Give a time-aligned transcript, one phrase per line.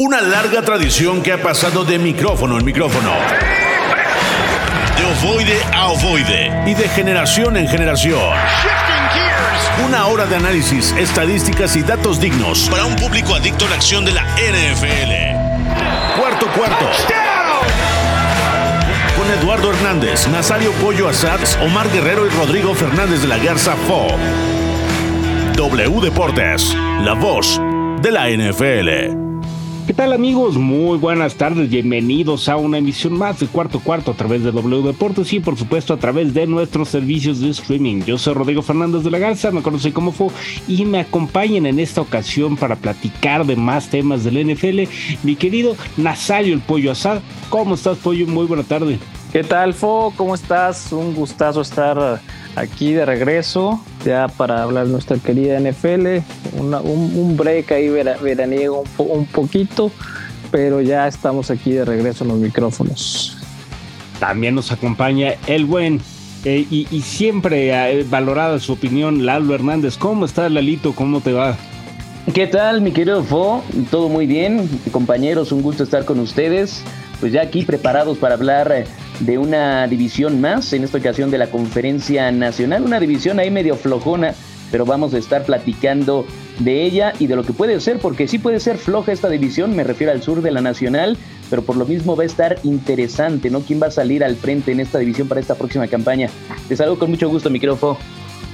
[0.00, 3.10] Una larga tradición que ha pasado de micrófono en micrófono.
[4.96, 6.52] De ovoide a ovoide.
[6.66, 8.20] Y de generación en generación.
[9.84, 14.04] Una hora de análisis, estadísticas y datos dignos para un público adicto a la acción
[14.04, 16.16] de la NFL.
[16.16, 16.86] Cuarto cuarto.
[19.16, 24.06] Con Eduardo Hernández, Nazario Pollo Asad, Omar Guerrero y Rodrigo Fernández de la Garza Fo.
[25.54, 26.72] W Deportes,
[27.02, 27.60] la voz
[28.00, 29.27] de la NFL.
[29.88, 30.58] ¿Qué tal amigos?
[30.58, 34.82] Muy buenas tardes, bienvenidos a una emisión más de Cuarto Cuarto a través de W
[34.82, 38.02] Deportes y por supuesto a través de nuestros servicios de streaming.
[38.02, 40.30] Yo soy Rodrigo Fernández de la Garza, me conocen como FO
[40.68, 44.82] y me acompañan en esta ocasión para platicar de más temas del NFL.
[45.22, 48.26] Mi querido Nazario el Pollo Asad, ¿cómo estás Pollo?
[48.26, 48.98] Muy buena tarde.
[49.32, 50.12] ¿Qué tal Fo?
[50.18, 50.92] ¿Cómo estás?
[50.92, 52.20] Un gustazo estar
[52.58, 56.18] aquí de regreso, ya para hablar de nuestra querida NFL.
[56.58, 59.90] un, break ahí veraniego un, poquito,
[60.50, 63.36] pero ya estamos aquí de regreso en los micrófonos.
[64.18, 66.00] También nos acompaña el buen
[66.44, 69.96] eh, y, siempre eh, valorada su opinión, Lalo Hernández.
[69.96, 70.92] ¿Cómo estás, Lalito?
[70.94, 71.56] ¿Cómo te va?
[72.34, 73.64] ¿Qué tal, mi querido Fo?
[73.90, 74.68] Todo muy bien.
[74.90, 76.84] Compañeros, un gusto estar con ustedes.
[77.20, 78.84] Pues ya aquí preparados para hablar eh,
[79.20, 83.76] de una división más, en esta ocasión de la Conferencia Nacional, una división ahí medio
[83.76, 84.34] flojona,
[84.70, 86.26] pero vamos a estar platicando
[86.58, 89.74] de ella y de lo que puede ser, porque sí puede ser floja esta división,
[89.74, 91.16] me refiero al sur de la Nacional,
[91.50, 93.60] pero por lo mismo va a estar interesante, ¿no?
[93.60, 96.28] ¿Quién va a salir al frente en esta división para esta próxima campaña?
[96.68, 97.98] Te saludo con mucho gusto, micrófono.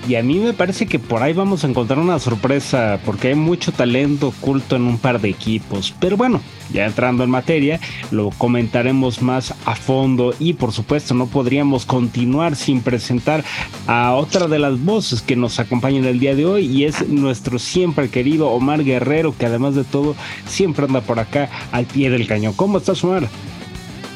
[0.06, 3.34] Y a mí me parece que por ahí vamos a encontrar una sorpresa, porque hay
[3.34, 5.94] mucho talento oculto en un par de equipos.
[5.98, 6.42] Pero bueno,
[6.74, 12.54] ya entrando en materia, lo comentaremos más a fondo y por supuesto no podríamos continuar
[12.54, 13.44] sin presentar
[13.86, 17.58] a otra de las voces que nos acompañan el día de hoy y es nuestro
[17.58, 20.16] siempre querido Omar Guerrero, que además de todo
[20.46, 22.52] siempre anda por acá al pie del cañón.
[22.54, 23.26] ¿Cómo estás, Omar?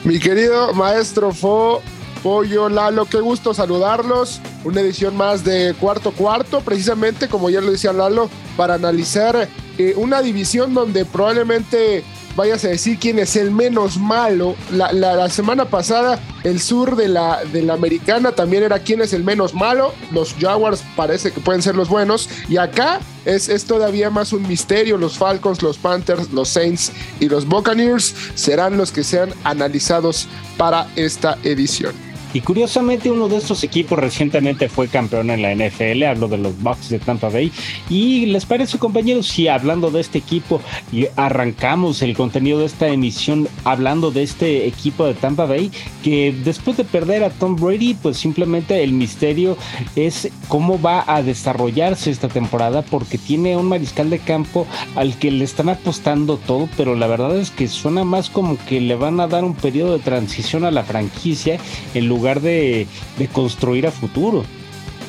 [0.04, 1.82] Mi querido maestro Fo,
[2.22, 4.40] Pollo, Lalo, qué gusto saludarlos.
[4.64, 9.48] Una edición más de cuarto cuarto, precisamente como ya lo decía Lalo, para analizar
[9.78, 12.04] eh, una división donde probablemente
[12.38, 14.54] vayas a decir quién es el menos malo.
[14.70, 19.24] La, semana pasada, el sur de la, de la americana también era quién es el
[19.24, 19.92] menos malo.
[20.12, 22.30] Los Jaguars parece que pueden ser los buenos.
[22.48, 24.98] Y acá es, es todavía más un misterio.
[24.98, 30.86] Los Falcons, los Panthers, los Saints y los Buccaneers serán los que sean analizados para
[30.94, 32.07] esta edición.
[32.34, 36.60] Y curiosamente uno de estos equipos recientemente fue campeón en la NFL, hablo de los
[36.62, 37.50] Bucks de Tampa Bay.
[37.88, 40.60] Y les parece compañeros, si hablando de este equipo
[40.92, 45.70] y arrancamos el contenido de esta emisión hablando de este equipo de Tampa Bay,
[46.02, 49.56] que después de perder a Tom Brady, pues simplemente el misterio
[49.96, 55.30] es cómo va a desarrollarse esta temporada porque tiene un mariscal de campo al que
[55.30, 59.18] le están apostando todo, pero la verdad es que suena más como que le van
[59.20, 61.58] a dar un periodo de transición a la franquicia
[61.94, 62.86] en lugar lugar de,
[63.32, 64.44] construir a futuro.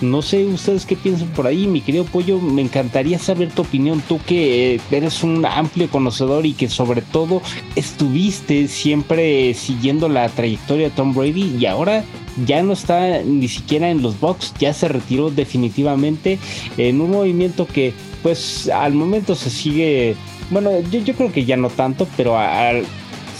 [0.01, 2.39] No sé ustedes qué piensan por ahí, mi querido Pollo.
[2.39, 4.01] Me encantaría saber tu opinión.
[4.07, 7.41] Tú que eh, eres un amplio conocedor y que sobre todo
[7.75, 12.05] estuviste siempre siguiendo la trayectoria de Tom Brady y ahora
[12.45, 16.39] ya no está ni siquiera en los box, ya se retiró definitivamente
[16.77, 17.93] en un movimiento que
[18.23, 20.15] pues al momento se sigue,
[20.49, 22.85] bueno, yo, yo creo que ya no tanto, pero al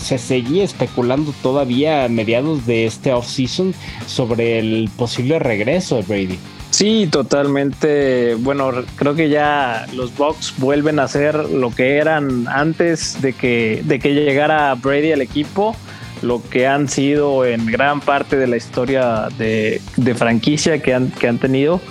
[0.01, 3.73] se seguía especulando todavía a mediados de este offseason
[4.05, 6.39] sobre el posible regreso de Brady.
[6.71, 8.35] Sí, totalmente.
[8.35, 13.81] Bueno, creo que ya los Bucks vuelven a ser lo que eran antes de que,
[13.83, 15.75] de que llegara Brady al equipo,
[16.21, 19.81] lo que han sido en gran parte de la historia de,
[20.15, 21.81] franquicia que han, que han tenido.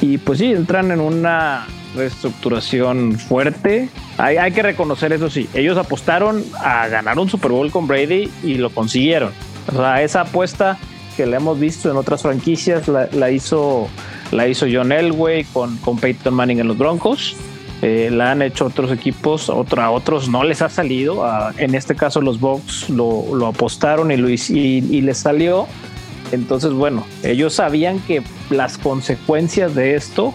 [0.00, 1.66] Y pues sí, entran en una
[1.96, 3.88] reestructuración fuerte.
[4.18, 5.48] Hay, hay, que reconocer eso sí.
[5.54, 9.32] Ellos apostaron a ganar un Super Bowl con Brady y lo consiguieron.
[9.68, 10.78] O sea, esa apuesta
[11.16, 13.88] que le hemos visto en otras franquicias la, hizo,
[14.30, 17.36] la hizo John Elway con, con Peyton Manning en los Broncos.
[17.82, 21.26] Eh, la han hecho otros equipos, otro, a otros no les ha salido.
[21.58, 25.66] en este caso, los Bucks lo, lo apostaron y, lo, y les salió.
[26.32, 30.34] Entonces, bueno, ellos sabían que las consecuencias de esto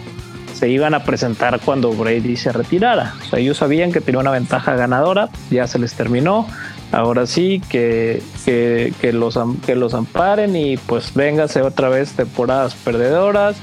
[0.62, 3.14] se iban a presentar cuando Brady se retirara.
[3.20, 6.46] O sea, ellos sabían que tenía una ventaja ganadora, ya se les terminó.
[6.92, 9.36] Ahora sí, que, que, los,
[9.66, 13.56] que los amparen y pues véngase otra vez temporadas perdedoras.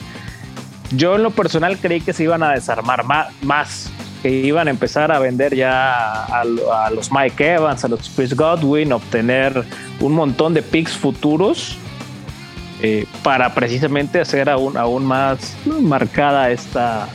[0.91, 3.05] Yo en lo personal creí que se iban a desarmar
[3.43, 3.89] más,
[4.21, 8.35] que iban a empezar a vender ya a, a, los Mike Evans, a los Chris
[8.35, 9.63] Godwin, obtener
[10.01, 11.77] un montón de picks futuros
[12.81, 17.09] eh, para precisamente hacer aún, aún más marcada esta,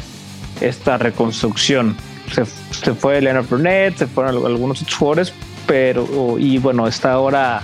[0.61, 1.97] esta reconstrucción.
[2.33, 5.33] se, fue Leonard Burnett, se fueron algunos otros jugadores,
[5.67, 7.63] pero y bueno, está ahora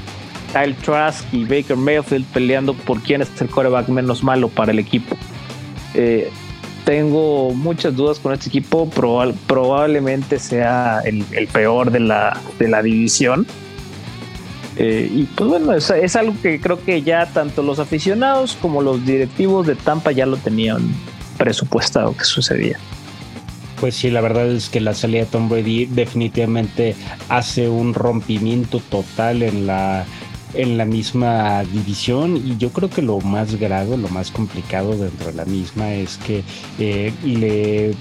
[0.52, 4.78] Kyle Trask y Baker Mayfield peleando por quién es el coreback menos malo para el
[4.78, 5.16] equipo.
[5.94, 6.30] Eh,
[6.84, 13.46] tengo muchas dudas con este equipo, probablemente sea el, peor de la, de la división.
[14.82, 18.80] Eh, y pues bueno, es, es, algo que creo que ya tanto los aficionados como
[18.80, 20.94] los directivos de Tampa ya lo tenían
[21.36, 22.78] presupuestado que sucedía.
[23.78, 26.96] Pues sí, la verdad es que la salida de Tom Brady definitivamente
[27.28, 30.06] hace un rompimiento total en la
[30.54, 35.26] en la misma división y yo creo que lo más grave, lo más complicado dentro
[35.26, 36.42] de la misma es que
[36.78, 37.94] eh, le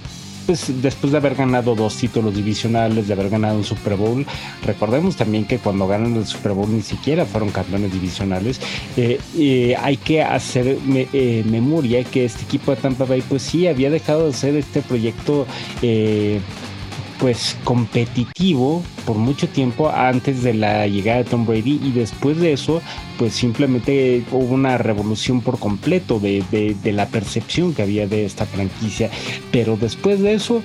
[0.49, 4.25] pues, después de haber ganado dos títulos divisionales, de haber ganado un Super Bowl,
[4.65, 8.59] recordemos también que cuando ganan el Super Bowl ni siquiera fueron campeones divisionales.
[8.97, 10.79] Eh, eh, hay que hacer
[11.45, 15.45] memoria que este equipo de Tampa Bay, pues sí, había dejado de ser este proyecto
[17.19, 22.53] pues competitivo por mucho tiempo antes de la llegada de Tom Brady y después de
[22.53, 22.81] eso
[23.17, 26.43] pues simplemente hubo una revolución por completo de,
[26.81, 29.09] de la percepción que había de esta franquicia.
[29.51, 30.63] Pero después de eso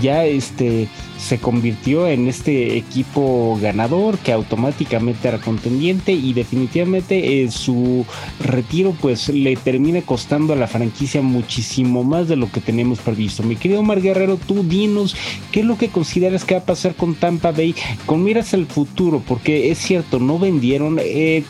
[0.00, 0.88] ya este
[1.18, 8.04] se convirtió en este equipo ganador que automáticamente era contendiente y definitivamente eh, su
[8.40, 13.42] retiro pues le termina costando a la franquicia muchísimo más de lo que teníamos previsto.
[13.42, 15.16] Mi querido Omar Guerrero, tú dinos
[15.52, 17.74] qué es lo que consideras que va a pasar con Tampa Bay
[18.04, 21.44] con miras al futuro, porque es cierto, no vendieron, eh,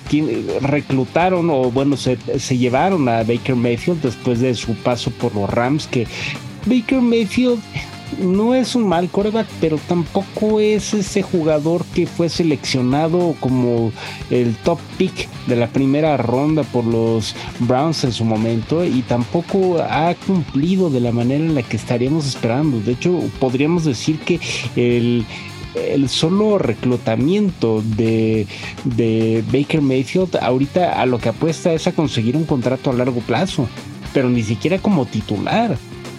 [0.60, 5.50] reclutaron o bueno, se, se llevaron a Baker Mayfield después de su paso por los
[5.50, 6.06] Rams que
[6.66, 7.60] Baker Mayfield
[8.18, 13.92] no es un mal coreback, pero tampoco es ese jugador que fue seleccionado como
[14.30, 19.80] el top pick de la primera ronda por los Browns en su momento y tampoco
[19.82, 22.80] ha cumplido de la manera en la que estaríamos esperando.
[22.80, 24.40] De hecho, podríamos decir que
[24.76, 25.24] el
[25.76, 28.46] el solo reclutamiento de,
[28.84, 33.20] de, Baker Mayfield ahorita a lo que apuesta es a conseguir un contrato a largo
[33.20, 33.68] plazo,
[34.14, 35.76] pero ni siquiera como titular.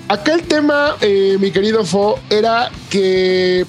[0.10, 3.66] Acá el tema, eh, mi querido Fo, era que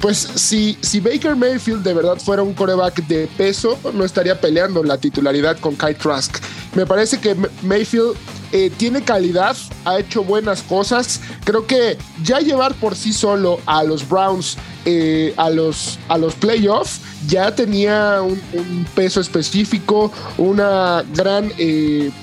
[0.00, 4.82] pues si, si Baker Mayfield de verdad fuera un coreback de peso, no estaría peleando
[4.82, 6.38] la titularidad con Kyle Trask.
[6.74, 8.16] Me parece que Mayfield
[8.52, 9.54] eh, tiene calidad,
[9.84, 11.20] ha hecho buenas cosas.
[11.44, 14.56] Creo que ya llevar por sí solo a los Browns
[14.86, 21.52] eh, a, los, a los playoffs ya tenía un, peso específico, una gran,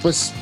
[0.01, 0.33] pues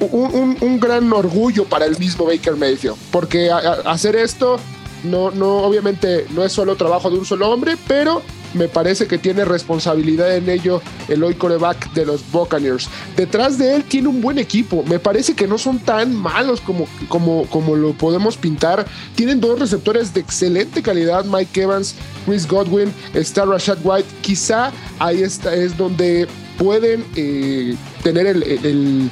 [0.00, 4.58] un, gran orgullo para el mismo Baker Mayfield, porque hacer esto
[5.04, 8.22] no, no, obviamente no es solo trabajo de un solo hombre, pero
[8.54, 12.88] me parece que tiene responsabilidad en ello el hoy coreback de los Buccaneers.
[13.16, 14.82] Detrás de él tiene un buen equipo.
[14.84, 18.86] Me parece que no son tan malos como, como, como lo podemos pintar.
[19.14, 21.94] Tienen dos receptores de excelente calidad, Mike Evans,
[22.24, 24.08] Chris Godwin, está Rashad White.
[24.22, 29.10] Quizá ahí es donde pueden eh, tener el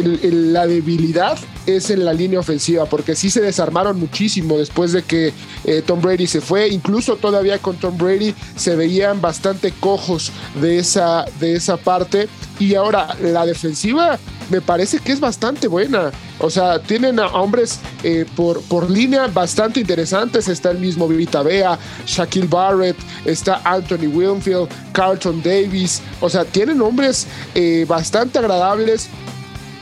[0.00, 5.32] la debilidad es en la línea ofensiva, porque sí se desarmaron muchísimo después de que
[5.64, 6.68] eh, Tom Brady se fue.
[6.68, 12.28] Incluso todavía con Tom Brady se veían bastante cojos de esa, de esa parte.
[12.58, 14.18] Y ahora la defensiva
[14.50, 16.10] me parece que es bastante buena.
[16.38, 20.48] O sea, tienen a hombres eh, por, por línea bastante interesantes.
[20.48, 26.02] Está el mismo Vivita Bea, Shaquille Barrett, está Anthony Winfield, Carlton Davis.
[26.20, 29.08] O sea, tienen hombres eh, bastante agradables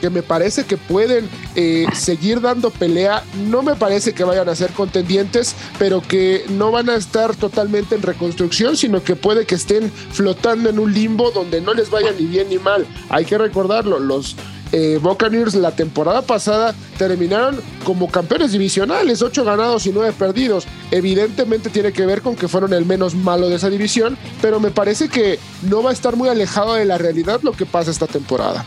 [0.01, 3.23] que me parece que pueden eh, seguir dando pelea.
[3.47, 7.95] No me parece que vayan a ser contendientes, pero que no van a estar totalmente
[7.95, 12.11] en reconstrucción, sino que puede que estén flotando en un limbo donde no les vaya
[12.11, 12.85] ni bien ni mal.
[13.09, 14.35] Hay que recordarlo, los
[14.71, 20.65] eh, Buccaneers la temporada pasada terminaron como campeones divisionales, 8 ganados y 9 perdidos.
[20.91, 24.71] Evidentemente tiene que ver con que fueron el menos malo de esa división, pero me
[24.71, 28.07] parece que no va a estar muy alejado de la realidad lo que pasa esta
[28.07, 28.65] temporada.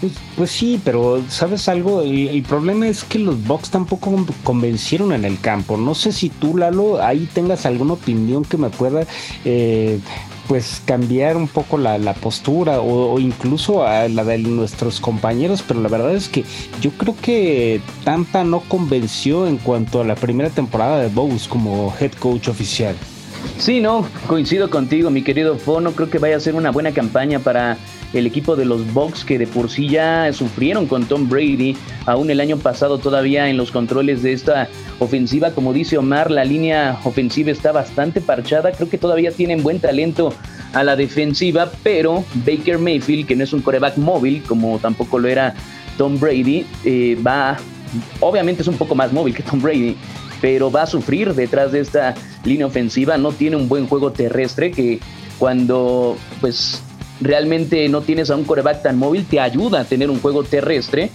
[0.00, 2.02] Pues, pues, sí, pero ¿sabes algo?
[2.02, 5.76] El, problema es que los Bucks tampoco convencieron en el campo.
[5.76, 9.06] No sé si tú, Lalo, ahí tengas alguna opinión que me pueda
[9.44, 9.98] eh,
[10.46, 15.88] pues cambiar un poco la, postura o, incluso a la de nuestros compañeros, pero la
[15.88, 16.44] verdad es que
[16.80, 21.94] yo creo que Tampa no convenció en cuanto a la primera temporada de Bowes como
[21.98, 22.94] head coach oficial.
[23.58, 25.92] Sí, no, coincido contigo, mi querido Fono.
[25.92, 27.78] Creo que vaya a ser una buena campaña para
[28.18, 32.30] el equipo de los Bucks que de por sí ya sufrieron con Tom Brady, aún
[32.30, 34.68] el año pasado todavía en los controles de esta
[34.98, 39.80] ofensiva, como dice Omar, la línea ofensiva está bastante parchada, creo que todavía tienen buen
[39.80, 40.32] talento
[40.72, 45.28] a la defensiva, pero Baker Mayfield, que no es un coreback móvil, como tampoco lo
[45.28, 45.54] era
[45.96, 47.56] Tom Brady, eh, va,
[48.20, 49.96] obviamente es un poco más móvil que Tom Brady,
[50.40, 53.16] pero va a sufrir detrás de esta línea ofensiva.
[53.16, 55.00] No tiene un buen juego terrestre que
[55.38, 56.82] cuando pues
[57.20, 61.10] realmente no tienes a un coreback tan móvil te ayuda a tener un juego terrestre.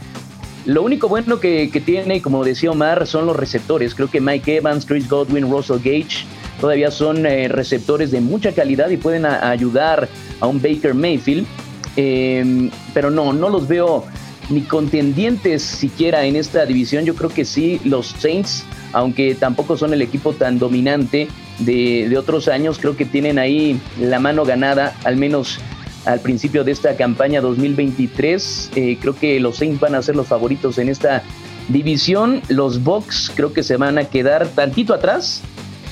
[0.66, 3.96] Lo único bueno que, tiene, como decía Omar, son los receptores.
[3.96, 6.26] Creo que Mike Evans, Chris Godwin, Russell Gage
[6.60, 10.08] todavía son eh, receptores de mucha calidad y pueden ayudar
[10.40, 11.48] a un Baker Mayfield.
[11.96, 14.06] Em, pero no, no los veo
[14.50, 17.06] ni contendientes siquiera en esta división.
[17.06, 21.28] Yo creo que sí, los Saints, aunque tampoco son el equipo tan dominante
[21.60, 25.60] de, de otros años, creo que tienen ahí la mano ganada, al menos
[26.06, 28.72] al principio de esta campaña 2023.
[28.76, 31.24] Eh, creo que los Saints van a ser los favoritos en esta
[31.70, 32.42] división.
[32.50, 35.42] Los Bucks creo que se van a quedar tantito atrás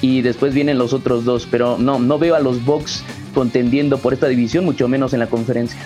[0.01, 4.13] y después vienen los otros dos, pero no, no veo a los Bucks contendiendo por
[4.13, 5.79] esta división, mucho menos en la conferencia.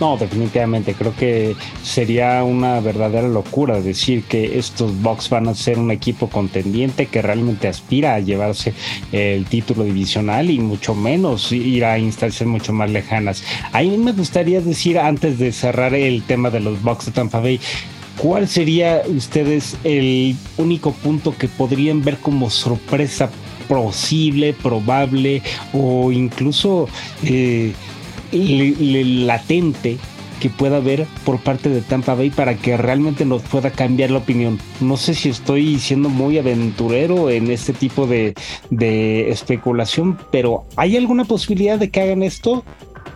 [0.00, 0.94] No, definitivamente.
[0.94, 6.30] Creo que sería una verdadera locura decir que estos Bucks van a ser un equipo
[6.30, 8.72] contendiente que realmente aspira a llevarse
[9.12, 13.44] el título divisional y mucho menos ir a instancias mucho más lejanas.
[13.72, 17.40] A mí me gustaría decir, antes de cerrar el tema de los Bucks de Tampa
[17.40, 17.60] Bay,
[18.16, 23.28] ¿cuál sería ustedes el único punto que podrían ver como sorpresa
[23.68, 25.42] posible, probable
[25.74, 26.88] o incluso...
[27.22, 27.74] Eh,
[28.32, 29.98] latente
[30.40, 34.18] que pueda haber por parte de Tampa Bay para que realmente nos pueda cambiar la
[34.18, 34.58] opinión.
[34.80, 38.34] No sé si estoy siendo muy aventurero en este tipo de,
[39.30, 42.64] especulación, pero ¿hay alguna posibilidad de que hagan esto?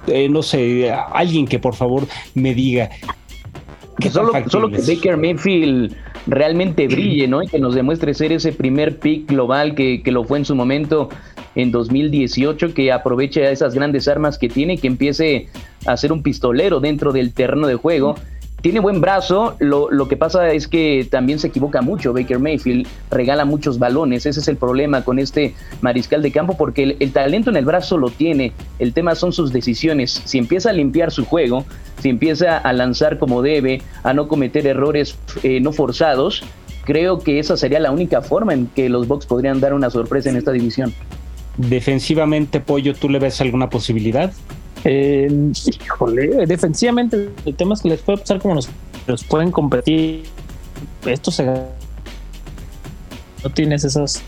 [0.07, 2.91] Eh, no sé, alguien que por favor me diga.
[3.99, 7.43] Que solo, solo que Baker Mayfield realmente brille, ¿no?
[7.43, 10.55] Y que nos demuestre ser ese primer pick global que, que lo fue en su
[10.55, 11.09] momento
[11.55, 15.49] en 2018, que aproveche esas grandes armas que tiene, que empiece
[15.87, 18.17] a ser un pistolero dentro del terreno de juego.
[18.61, 22.15] Tiene buen brazo, lo, lo, que pasa es que también se equivoca mucho.
[22.15, 24.25] Baker Mayfield regala muchos balones.
[24.25, 27.67] Ese es el problema con este mariscal de campo, porque el, el, talento en el
[27.67, 28.53] brazo lo tiene.
[28.79, 30.23] El tema son sus decisiones.
[30.25, 31.67] Si empieza a limpiar su juego,
[32.01, 36.43] si empieza a lanzar como debe, a no cometer errores eh, no forzados,
[36.85, 40.31] creo que esa sería la única forma en que los Bucks podrían dar una sorpresa
[40.31, 40.95] en esta división.
[41.57, 44.33] Defensivamente, Pollo, ¿tú le ves alguna posibilidad?
[44.85, 48.69] Híjole, defensivamente el tema es que les puede pasar como nos,
[49.25, 50.25] pueden competir.
[51.07, 51.65] Esto se no
[53.55, 54.23] tienes esas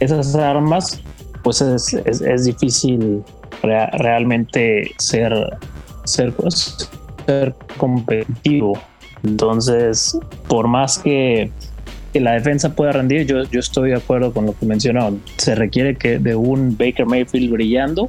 [0.00, 1.00] esas armas,
[1.42, 3.22] pues es, es, difícil
[3.62, 5.32] realmente ser
[6.04, 6.90] ser, pues,
[7.26, 8.78] ser competitivo.
[9.22, 11.50] Entonces, por más que
[12.14, 15.18] que la defensa pueda rendir, yo, yo estoy de acuerdo con lo que mencionó.
[15.36, 18.08] Se requiere que de un Baker Mayfield brillando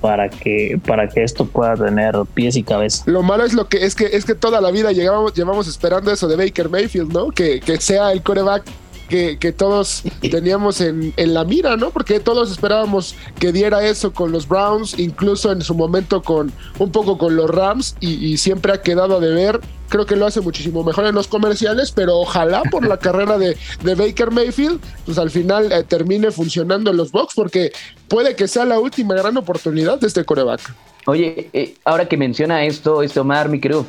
[0.00, 3.02] para que para que esto pueda tener pies y cabeza.
[3.04, 6.10] Lo malo es lo que es que es que toda la vida llevamos, llevamos esperando
[6.10, 7.28] eso de Baker Mayfield, ¿no?
[7.28, 8.64] Que, que sea el coreback
[9.08, 11.90] que, todos teníamos en, la mira, ¿no?
[11.90, 16.92] Porque todos esperábamos que diera eso con los Browns, incluso en su momento con un
[16.92, 19.60] poco con los Rams, y, siempre ha quedado a deber.
[19.88, 23.56] Creo que lo hace muchísimo mejor en los comerciales, pero ojalá por la carrera de,
[23.82, 27.72] de, Baker Mayfield, pues al final eh, termine funcionando en los box, porque
[28.06, 30.60] puede que sea la última gran oportunidad de este coreback.
[31.06, 33.86] Oye, eh, ahora que menciona esto, este Omar, mi querido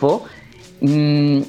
[0.80, 1.42] mmm,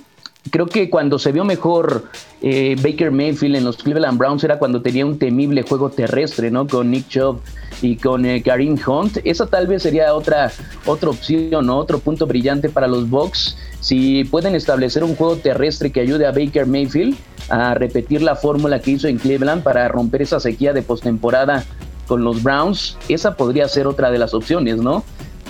[0.48, 2.04] creo que cuando se vio mejor
[2.40, 6.66] eh, Baker Mayfield en los Cleveland Browns era cuando tenía un temible juego terrestre, ¿no?
[6.66, 7.40] Con Nick Chubb
[7.82, 9.18] y con eh, Karim Hunt.
[9.24, 10.50] Esa tal vez sería otra,
[10.86, 11.76] otra opción, ¿no?
[11.76, 13.56] Otro punto brillante para los Bucks.
[13.80, 17.16] Si pueden establecer un juego terrestre que ayude a Baker Mayfield
[17.48, 21.64] a repetir la fórmula que hizo en Cleveland para romper esa sequía de postemporada
[22.06, 25.04] con los Browns, esa podría ser otra de las opciones, ¿no?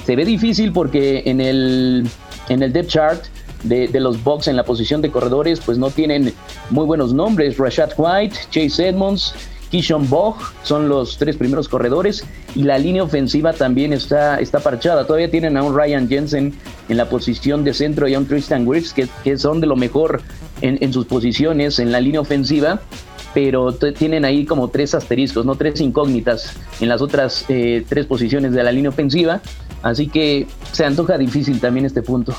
[0.05, 2.09] Se ve difícil porque en el,
[2.49, 3.25] en el depth chart
[3.63, 6.33] de, los Bucks en la posición de corredores, pues no tienen
[6.71, 7.59] muy buenos nombres.
[7.59, 9.35] Rashad White, Chase Edmonds,
[9.71, 12.25] Kishon Bog son los tres primeros corredores
[12.55, 15.07] y la línea ofensiva también está, está parchada.
[15.07, 16.55] Todavía tienen a un Ryan Jensen
[16.89, 19.77] en la posición de centro y a un Tristan Wirfs que, que son de lo
[19.77, 20.23] mejor
[20.61, 22.81] en, sus posiciones en la línea ofensiva,
[23.33, 28.53] pero tienen ahí como tres asteriscos, no tres incógnitas en las otras eh, tres posiciones
[28.53, 29.41] de la línea ofensiva.
[29.83, 32.35] Así que se antoja difícil también este punto.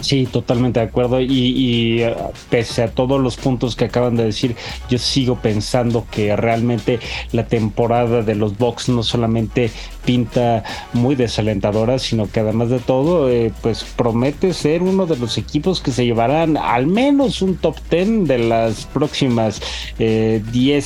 [0.00, 1.20] Sí, totalmente de acuerdo.
[1.20, 2.14] Y, eh,
[2.48, 4.56] pese a todos los puntos que acaban de decir,
[4.88, 7.00] yo sigo pensando que realmente
[7.32, 9.70] la temporada de los Bucks no solamente
[10.04, 15.36] pinta muy desalentadora, sino que además de todo, eh, pues promete ser uno de los
[15.36, 19.60] equipos que se llevarán al menos un top 10 de las próximas
[19.98, 20.82] 10 eh,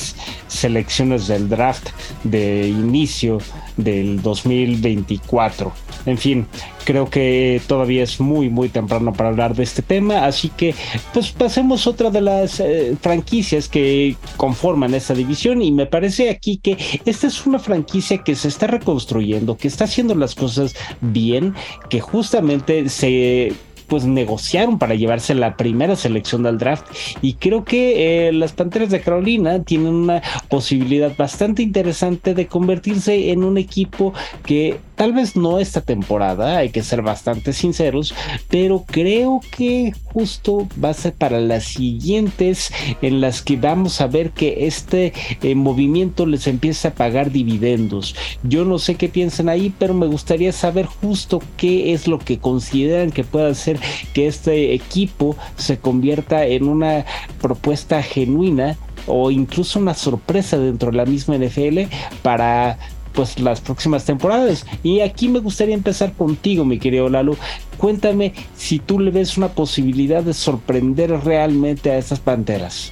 [0.47, 1.89] selecciones del draft
[2.23, 3.39] de inicio
[3.77, 5.84] del 2024.
[6.05, 6.45] En fin,
[6.83, 10.75] creo que todavía es muy muy temprano para hablar de este tema, así que
[11.13, 16.57] pues pasemos otra de las eh, franquicias que conforman esta división y me parece aquí
[16.57, 21.55] que esta es una franquicia que se está reconstruyendo, que está haciendo las cosas bien,
[21.89, 23.53] que justamente se
[23.87, 26.85] pues negociaron para llevarse la primera selección del draft
[27.21, 33.31] y creo que eh, las Panteras de Carolina tienen una posibilidad bastante interesante de convertirse
[33.31, 34.13] en un equipo
[34.45, 38.13] que tal vez no esta temporada, hay que ser bastante sinceros,
[38.49, 42.71] pero creo que justo va a ser para las siguientes
[43.01, 48.15] en las que vamos a ver que este eh, movimiento les empieza a pagar dividendos.
[48.43, 52.39] Yo no sé qué piensan ahí, pero me gustaría saber justo qué es lo que
[52.39, 53.79] consideran que pueda ser
[54.13, 57.05] que este equipo se convierta en una
[57.41, 61.81] propuesta genuina o incluso una sorpresa dentro de la misma NFL
[62.21, 62.77] para
[63.15, 64.65] pues las próximas temporadas.
[64.83, 67.37] Y aquí me gustaría empezar contigo, mi querido Lalo.
[67.77, 72.91] Cuéntame si tú le ves una posibilidad de sorprender realmente a estas panteras.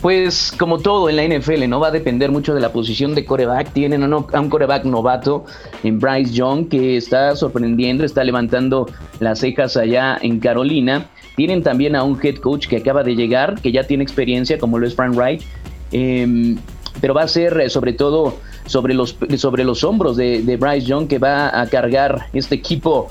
[0.00, 1.80] Pues como todo en la NFL, ¿no?
[1.80, 3.72] Va a depender mucho de la posición de coreback.
[3.72, 5.46] Tienen a un coreback novato
[5.82, 8.86] en Bryce Young que está sorprendiendo, está levantando
[9.20, 11.06] las cejas allá en Carolina.
[11.36, 14.78] Tienen también a un head coach que acaba de llegar, que ya tiene experiencia, como
[14.78, 15.42] lo es Frank Wright.
[15.90, 16.58] Em,
[17.00, 21.08] pero va a ser eh, sobre todo sobre los, sobre los hombros de, Bryce Young
[21.08, 23.08] que va a cargar este equipo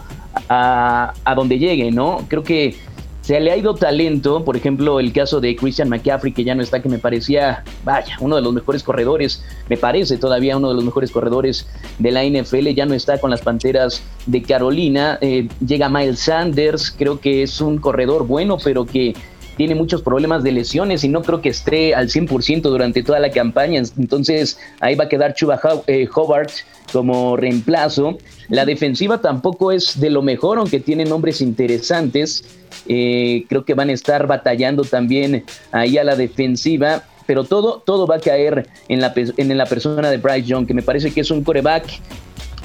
[0.49, 2.25] a, a donde llegue, ¿no?
[2.27, 2.75] Creo que
[3.23, 6.61] se le ha ido talento, por ejemplo, el caso de Christian McCaffrey, que ya no
[6.61, 10.75] está, que me parecía, vaya, uno de los mejores corredores, me parece todavía uno de
[10.75, 11.65] los mejores corredores
[11.99, 15.19] de la NFL, ya no está con las Panteras de Carolina.
[15.21, 19.13] Eh, llega Miles Sanders, creo que es un corredor bueno, pero que
[19.57, 23.31] tiene muchos problemas de lesiones y no creo que esté al 100% durante toda la
[23.31, 23.81] campaña.
[23.97, 26.51] Entonces ahí va a quedar Chuba eh, Hobart
[26.91, 28.17] como reemplazo.
[28.49, 32.43] La defensiva tampoco es de lo mejor, aunque tiene nombres interesantes.
[32.87, 37.03] Eh, creo que van a estar batallando también ahí a la defensiva.
[37.25, 40.73] Pero todo, todo va a caer en la, en la persona de Bryce Young, que
[40.73, 41.85] me parece que es un coreback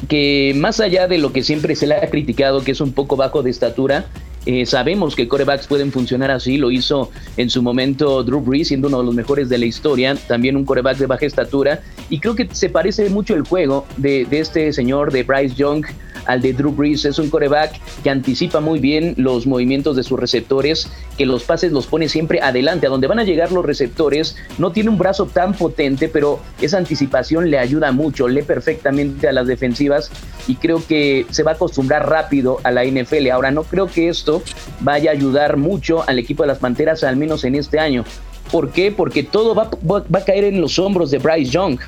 [0.09, 3.17] que más allá de lo que siempre se le ha criticado, que es un poco
[3.17, 4.07] bajo de estatura,
[4.51, 8.89] eh, sabemos que corebacks pueden funcionar así, lo hizo en su momento Drew Brees, siendo
[8.89, 12.35] uno de los mejores de la historia, también un coreback de baja estatura, y creo
[12.35, 15.85] que se parece mucho el juego de, de este señor, de Bryce Young,
[16.29, 17.05] al de Drew Brees.
[17.05, 21.73] Es un coreback que anticipa muy bien los movimientos de sus receptores, que los pases
[21.73, 24.37] los pone siempre adelante, a donde van a llegar los receptores.
[24.59, 29.33] No tiene un brazo tan potente, pero esa anticipación le ayuda mucho, lee perfectamente a
[29.33, 30.11] las defensivas
[30.47, 33.31] y creo que se va a acostumbrar rápido a la NFL.
[33.31, 34.43] Ahora, no creo que esto
[34.81, 38.05] vaya a ayudar mucho al equipo de las Panteras, al menos en este año.
[38.53, 38.93] ¿Por qué?
[38.93, 41.79] Porque todo va, va, va a caer en los hombros de Bryce Young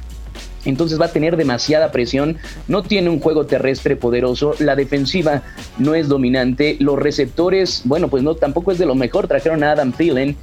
[0.64, 2.36] entonces va a tener demasiada presión,
[2.68, 5.42] no tiene un juego terrestre poderoso, la defensiva
[5.78, 9.72] no es dominante, los receptores, bueno, pues no, tampoco es de lo mejor, trajeron a
[9.72, 10.36] Adam Thielen,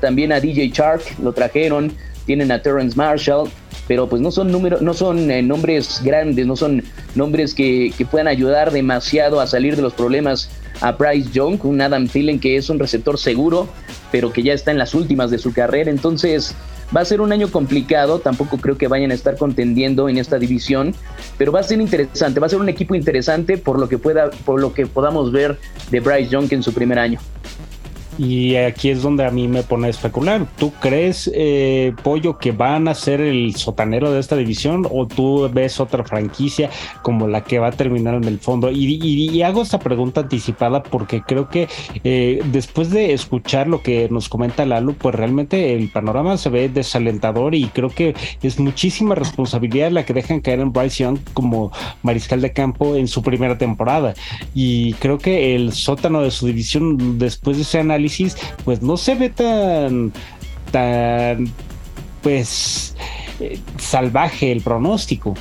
[0.00, 1.92] también a DJ Chark, lo trajeron,
[2.26, 3.48] tienen a Terrence Marshall,
[3.86, 6.82] pero pues no son números, no son eh, nombres grandes, no son
[7.14, 10.50] nombres que, puedan ayudar demasiado a salir de los problemas
[10.84, 13.68] a Bryce Young, un Adam Thielen que es un receptor seguro,
[14.12, 16.54] pero que ya está en las últimas de su carrera, entonces
[16.94, 20.38] Va a ser un año complicado, tampoco creo que vayan a estar contendiendo en esta
[20.38, 20.94] división,
[21.38, 24.30] pero va a ser interesante, va a ser un equipo interesante por lo que pueda,
[24.30, 25.58] por lo que podamos ver
[25.90, 27.18] de Bryce Young en su primer año.
[28.18, 30.46] Y aquí es donde a mí me pone a especular.
[30.58, 35.50] ¿Tú crees, eh, Pollo, que van a ser el sotanero de esta división o tú
[35.52, 36.70] ves otra franquicia
[37.02, 38.70] como la que va a terminar en el fondo?
[38.70, 41.68] Y, hago esta pregunta anticipada porque creo que
[42.02, 46.68] eh, después de escuchar lo que nos comenta Lalo, pues realmente el panorama se ve
[46.68, 51.72] desalentador y creo que es muchísima responsabilidad la que dejan caer en Bryce Young como
[52.02, 54.14] mariscal de campo en su primera temporada.
[54.54, 58.03] Y creo que el sótano de su división después de ese análisis
[58.64, 60.12] pues no se ve tan,
[60.70, 61.48] tan,
[62.22, 62.96] pues,
[63.40, 65.34] eh, salvaje el pronóstico.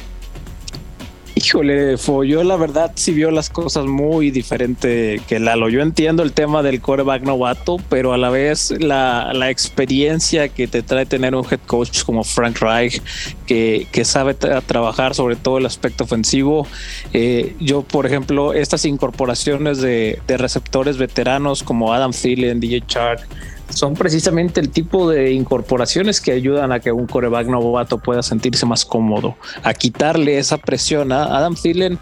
[1.43, 5.67] Híjole, yo la verdad sí vio las cosas muy diferente que Lalo.
[5.67, 10.83] Yo entiendo el tema del coreback novato, pero a la vez la, experiencia que te
[10.83, 13.01] trae tener un head coach como Frank Reich,
[13.45, 16.65] que, sabe trabajar sobre todo el aspecto ofensivo.
[17.11, 23.27] Eh, yo, por ejemplo, estas incorporaciones de, receptores veteranos como Adam Thielen, DJ Chark,
[23.73, 28.65] son precisamente el tipo de incorporaciones que ayudan a que un coreback novato pueda sentirse
[28.65, 31.11] más cómodo, a quitarle esa presión.
[31.11, 31.99] A Adam Thielen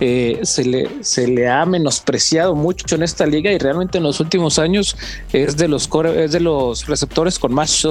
[0.00, 4.18] eh, se, le, se le ha menospreciado mucho en esta liga y realmente en los
[4.18, 4.96] últimos años
[5.32, 7.86] es de los, es de los receptores con más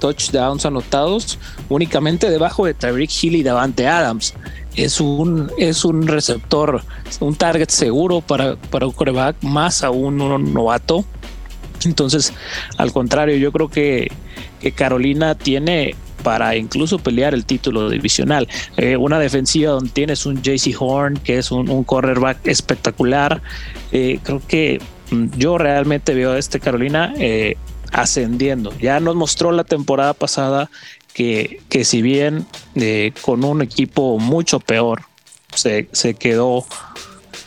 [0.00, 4.34] touchdowns anotados, únicamente debajo de Tyreek Hill y Davante Adams.
[4.74, 6.82] Es un, es un receptor,
[7.20, 11.04] un target seguro para, para un coreback, más aún un novato.
[11.84, 12.32] Entonces,
[12.78, 14.10] al contrario, yo creo que,
[14.76, 18.48] Carolina tiene para incluso pelear el título divisional.
[18.78, 23.42] Eh, una defensiva donde tienes un JC Horn, que es un, un cornerback espectacular.
[23.92, 27.58] Eh, creo que mm, yo realmente veo a este Carolina eh,
[27.92, 28.72] ascendiendo.
[28.78, 30.70] Ya nos mostró la temporada pasada
[31.12, 32.46] que, que si bien
[33.20, 35.02] con un equipo mucho peor
[35.54, 36.64] se, se quedó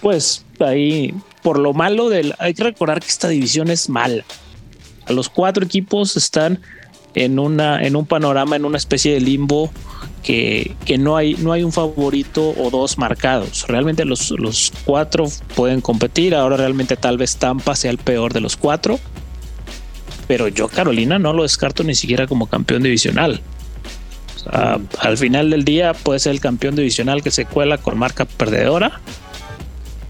[0.01, 1.13] pues ahí
[1.47, 2.33] por lo malo del...
[2.39, 4.25] Hay que recordar que esta división es mala.
[5.05, 6.59] A los cuatro equipos están
[7.15, 9.71] en, una, en un panorama, en una especie de limbo
[10.23, 13.65] que, que, no, hay, no hay un favorito o dos marcados.
[13.69, 15.23] Realmente los, los cuatro
[15.55, 16.35] pueden competir.
[16.35, 18.99] Ahora realmente tal vez Tampa sea el peor de los cuatro.
[20.27, 23.39] Pero yo Carolina no lo descarto ni siquiera como campeón divisional.
[24.51, 28.99] al final del día puede ser el campeón divisional que se cuela con marca perdedora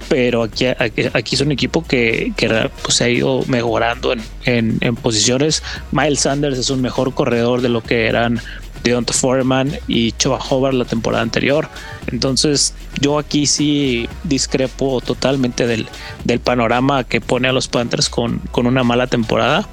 [0.10, 2.34] pero aquí, aquí, es un equipo que,
[2.82, 4.14] pues, se ha ido mejorando
[4.46, 5.64] en, en, posiciones.
[5.92, 8.40] Miles Sanders es un mejor corredor de lo que eran
[8.84, 11.68] Deontay Foreman y Choba Hobart la temporada anterior.
[12.08, 15.88] Entonces, yo aquí sí discrepo totalmente del,
[16.24, 19.68] del panorama que pone a los Panthers con, con una mala temporada.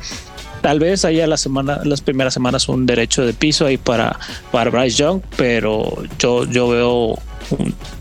[0.64, 4.18] Tal vez haya las primeras semanas un derecho de piso ahí para,
[4.50, 7.18] para Bryce Young, pero yo, yo veo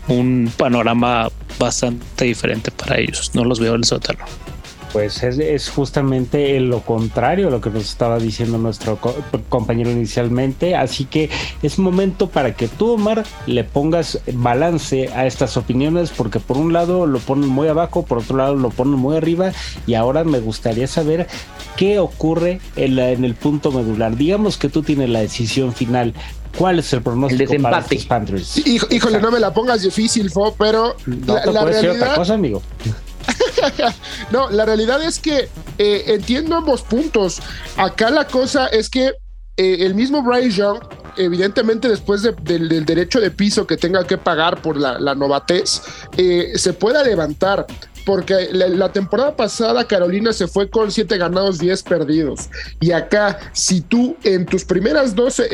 [0.08, 3.32] un, panorama bastante diferente para ellos.
[3.34, 4.24] No los veo en el sótano
[4.94, 8.96] pues es, justamente lo contrario a lo que nos estaba diciendo nuestro
[9.48, 10.76] compañero inicialmente.
[10.76, 11.30] Así que
[11.64, 16.72] es momento para que tú, Omar, le pongas balance a estas opiniones, porque por un
[16.72, 19.50] lado lo ponen muy abajo, por otro lado lo ponen muy arriba,
[19.84, 21.26] y ahora me gustaría saber
[21.76, 24.16] qué ocurre en, en el punto medular.
[24.16, 26.14] Digamos que tú tienes la decisión final.
[26.56, 28.64] ¿Cuál es el pronóstico el para estos Panthers?
[28.64, 31.96] híjole, no me la pongas difícil, Fo, pero no la, la realidad...
[31.96, 32.62] otra cosa, amigo.
[34.30, 37.40] no, la realidad es que eh, entiendo ambos puntos.
[37.76, 39.12] Acá la cosa es que
[39.56, 40.80] eh, el mismo Bryce Young,
[41.16, 45.80] evidentemente después del derecho de piso que tenga que pagar por la, novatez,
[46.16, 47.66] eh, se pueda levantar
[48.04, 52.50] porque la, temporada pasada Carolina se fue con 7 ganados, 10 perdidos.
[52.80, 55.48] Y acá, si tú en tus primeras 12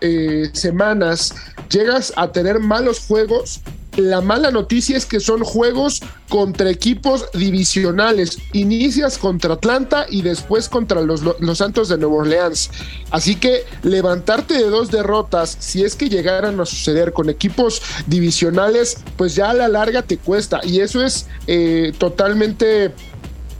[0.00, 1.34] eh, semanas
[1.68, 3.60] llegas a tener malos juegos,
[3.96, 8.38] la mala noticia es que son juegos contra equipos divisionales.
[8.52, 11.22] Inicias contra Atlanta y después contra los,
[11.56, 12.70] Santos de Nueva Orleans.
[13.10, 18.98] Así que levantarte de dos derrotas, si es que llegaran a suceder con equipos divisionales,
[19.16, 20.60] pues ya a la larga te cuesta.
[20.64, 22.92] Y eso es eh, totalmente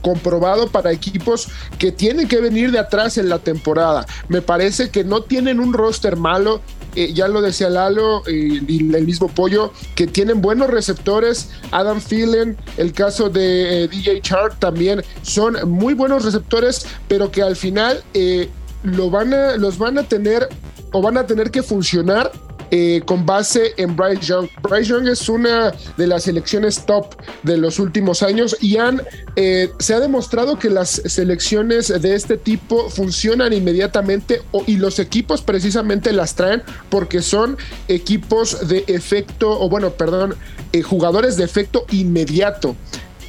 [0.07, 1.49] comprobado para equipos
[1.81, 4.07] que tienen que venir de atrás en la temporada.
[4.29, 6.61] Me parece que no tienen un roster malo,
[6.95, 11.51] eh, ya lo decía Lalo eh, y el mismo Pollo, que tienen buenos receptores.
[11.73, 17.43] Adam Thielen, el caso de eh, DJ Chark también son muy buenos receptores, pero que
[17.43, 18.05] al final
[18.85, 20.49] lo van a, los van a tener
[20.93, 22.31] o van a tener que funcionar
[22.71, 24.49] eh, con base en Bryce Young.
[24.63, 28.77] Bryce Young es una de las selecciones top de los últimos años y
[29.37, 35.43] eh, se ha demostrado que las selecciones de este tipo funcionan inmediatamente y los equipos
[35.43, 37.57] precisamente las traen porque son
[37.89, 40.35] equipos de efecto, o bueno, perdón,
[40.73, 42.77] eh, jugadores de efecto inmediato.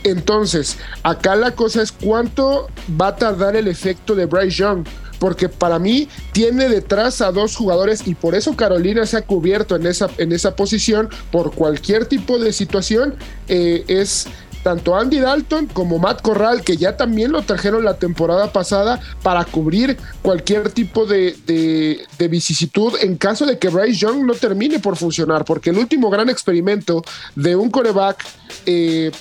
[0.03, 2.67] Entonces, acá la cosa es cuánto
[2.99, 4.85] va a tardar el efecto de Bryce Young
[5.19, 9.75] porque para mí tiene detrás a dos jugadores y por eso Carolina se ha cubierto
[9.75, 13.15] en esa, en esa posición por cualquier tipo de situación.
[13.47, 14.27] Eh, es
[14.63, 19.45] tanto Andy Dalton como Matt Corral, que ya también lo trajeron la temporada pasada para
[19.45, 24.97] cubrir cualquier tipo de, de, vicisitud en caso de que Bryce Young no termine por
[24.97, 27.01] funcionar, porque el último gran experimento
[27.35, 28.25] de un coreback,
[28.65, 29.11] eh,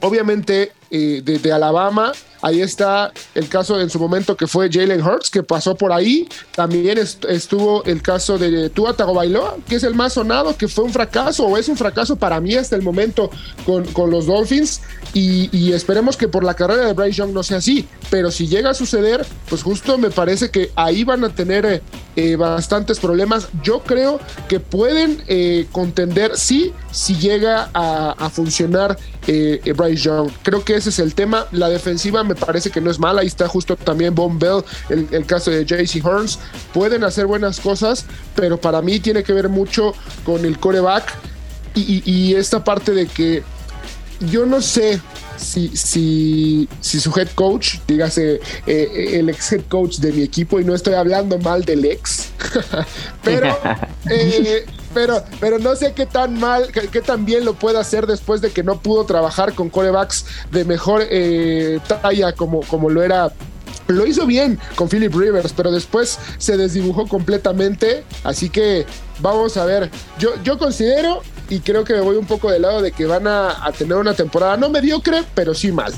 [0.00, 5.42] obviamente de Alabama, Ahí está el caso en su momento que fue Jalen Hurts, que
[5.42, 6.28] pasó por ahí.
[6.54, 10.92] También estuvo el caso de Tua Tagovailoa, que es el más sonado, que fue un
[10.92, 13.30] fracaso o es un fracaso para mí hasta el momento
[13.66, 14.80] con, con los Dolphins.
[15.14, 17.88] Y, esperemos que por la carrera de Bryce Young no sea así.
[18.10, 21.82] Pero si llega a suceder, pues justo me parece que ahí van a tener eh,
[22.16, 23.48] eh, bastantes problemas.
[23.62, 28.96] Yo creo que pueden eh, contender, sí, si llega a funcionar
[29.26, 30.30] Bryce Young.
[30.42, 31.46] Creo que ese es el tema.
[31.52, 33.20] La defensiva me parece que no es mala.
[33.20, 36.38] Ahí está justo también Von Bell, el, el caso de JC Hearns.
[36.72, 41.14] Pueden hacer buenas cosas, pero para mí tiene que ver mucho con el coreback
[41.74, 43.42] y, y esta parte de que
[44.20, 45.00] yo no sé
[45.36, 50.58] si, si, si su head coach, dígase eh, el ex head coach de mi equipo,
[50.58, 52.30] y no estoy hablando mal del ex,
[53.22, 53.56] pero,
[54.10, 58.40] eh, pero, pero no sé qué tan mal, qué, tan bien lo puede hacer después
[58.40, 63.32] de que no pudo trabajar con corebacks de mejor eh, talla como, como lo era
[63.88, 68.04] lo hizo bien con Philip Rivers, pero después se desdibujó completamente.
[68.22, 68.84] Así que
[69.20, 69.90] vamos a ver.
[70.18, 73.26] Yo, yo considero y creo que me voy un poco del lado de que van
[73.26, 75.92] a, tener una temporada no mediocre, pero sí mal.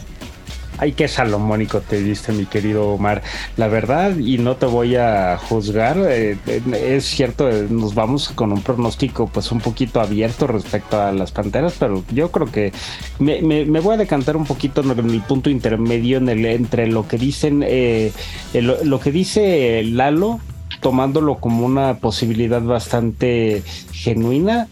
[0.81, 3.21] Ay, qué salomónico te diste, mi querido Omar.
[3.59, 8.31] La verdad, y no te voy a juzgar, eh, eh, es cierto, eh, nos vamos
[8.31, 12.73] con un pronóstico pues un poquito abierto respecto a las Panteras, pero yo creo que
[13.19, 17.19] me, voy a decantar un poquito en el, punto intermedio en el, entre lo que
[17.19, 20.41] dicen, lo que dice Lalo,
[20.81, 23.63] tomándolo como una posibilidad bastante
[23.93, 24.67] genuina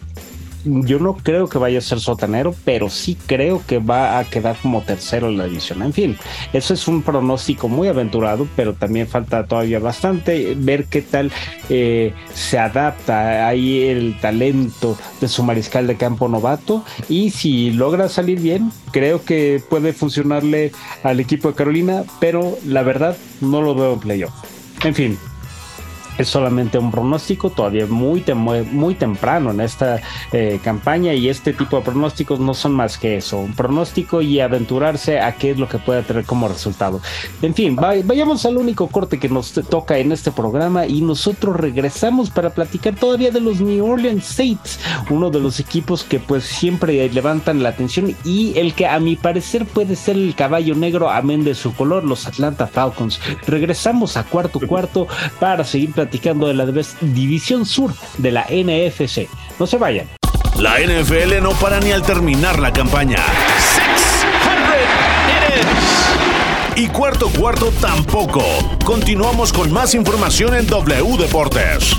[0.65, 4.57] yo no creo que vaya a ser sotanero, pero sí creo que va a quedar
[4.61, 5.81] como tercero en la división.
[5.81, 6.17] En fin,
[6.53, 11.31] eso es un pronóstico muy aventurado, pero también falta todavía bastante ver qué tal
[11.69, 18.09] eh, se adapta ahí el talento de su mariscal de campo novato y si logra
[18.09, 20.71] salir bien, creo que puede funcionarle
[21.03, 24.33] al equipo de Carolina, pero la verdad no lo veo en playoff.
[24.83, 25.17] En fin,
[26.19, 28.23] es solamente un pronóstico, todavía muy,
[28.71, 30.01] muy temprano en esta
[30.33, 34.41] eh, campaña y este tipo de pronósticos no son más que eso, un pronóstico y
[34.41, 37.01] aventurarse a qué es lo que puede tener como resultado.
[37.41, 42.29] En fin, vayamos al único corte que nos toca en este programa y nosotros regresamos
[42.29, 44.79] para platicar todavía de los New Orleans Saints,
[45.09, 49.15] uno de los equipos que pues siempre levantan la atención y el que a mi
[49.15, 53.21] parecer puede ser el caballo negro amén de su color, los Atlanta Falcons.
[53.47, 55.07] Regresamos a cuarto cuarto
[55.39, 56.65] para seguir platicando de la
[57.01, 59.27] división sur de la NFC.
[59.59, 60.07] No se vayan.
[60.57, 63.17] La NFL no para ni al terminar la campaña.
[66.75, 68.43] Y cuarto cuarto tampoco.
[68.85, 71.95] Continuamos con más información en W Deportes.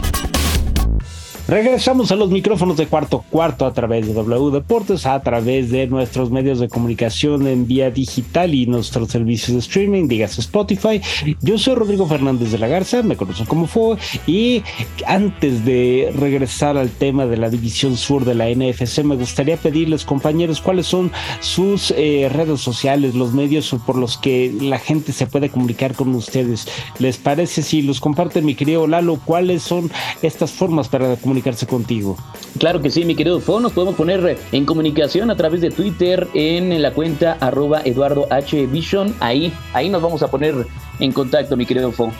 [1.50, 5.88] Regresamos a los micrófonos de cuarto cuarto a través de W Deportes, a través de
[5.88, 11.00] nuestros medios de comunicación en vía digital y nuestros servicios de streaming, digas Spotify.
[11.40, 13.96] Yo soy Rodrigo Fernández de la Garza, me conocen como fue
[14.28, 14.62] y
[15.08, 20.04] antes de regresar al tema de la división sur de la NFC, me gustaría pedirles,
[20.04, 21.10] compañeros, cuáles son
[21.40, 26.14] sus eh, redes sociales, los medios por los que la gente se puede comunicar con
[26.14, 26.68] ustedes.
[27.00, 29.18] ¿Les parece si los comparte mi querido Lalo?
[29.24, 29.90] ¿Cuáles son
[30.22, 31.39] estas formas para comunicar?
[31.68, 32.16] Contigo.
[32.58, 36.28] Claro que sí, mi querido Fo, nos podemos poner en comunicación a través de Twitter
[36.34, 38.66] en la cuenta arroba Eduardo H.
[38.66, 39.14] Vision.
[39.20, 40.66] Ahí, ahí nos vamos a poner
[40.98, 42.12] en contacto, mi querido Fo.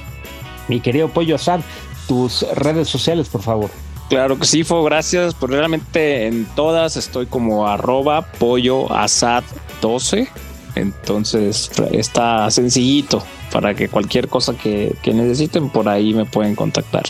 [0.69, 1.61] Mi querido Pollo Asad,
[2.07, 3.71] tus redes sociales, por favor.
[4.09, 5.35] Claro que sí, Fo, gracias.
[5.35, 9.45] Pues realmente en todas estoy como arroba pollo asad
[9.81, 10.29] 12.
[10.77, 17.05] Entonces está sencillito para que cualquier cosa que necesiten por ahí me pueden contactar.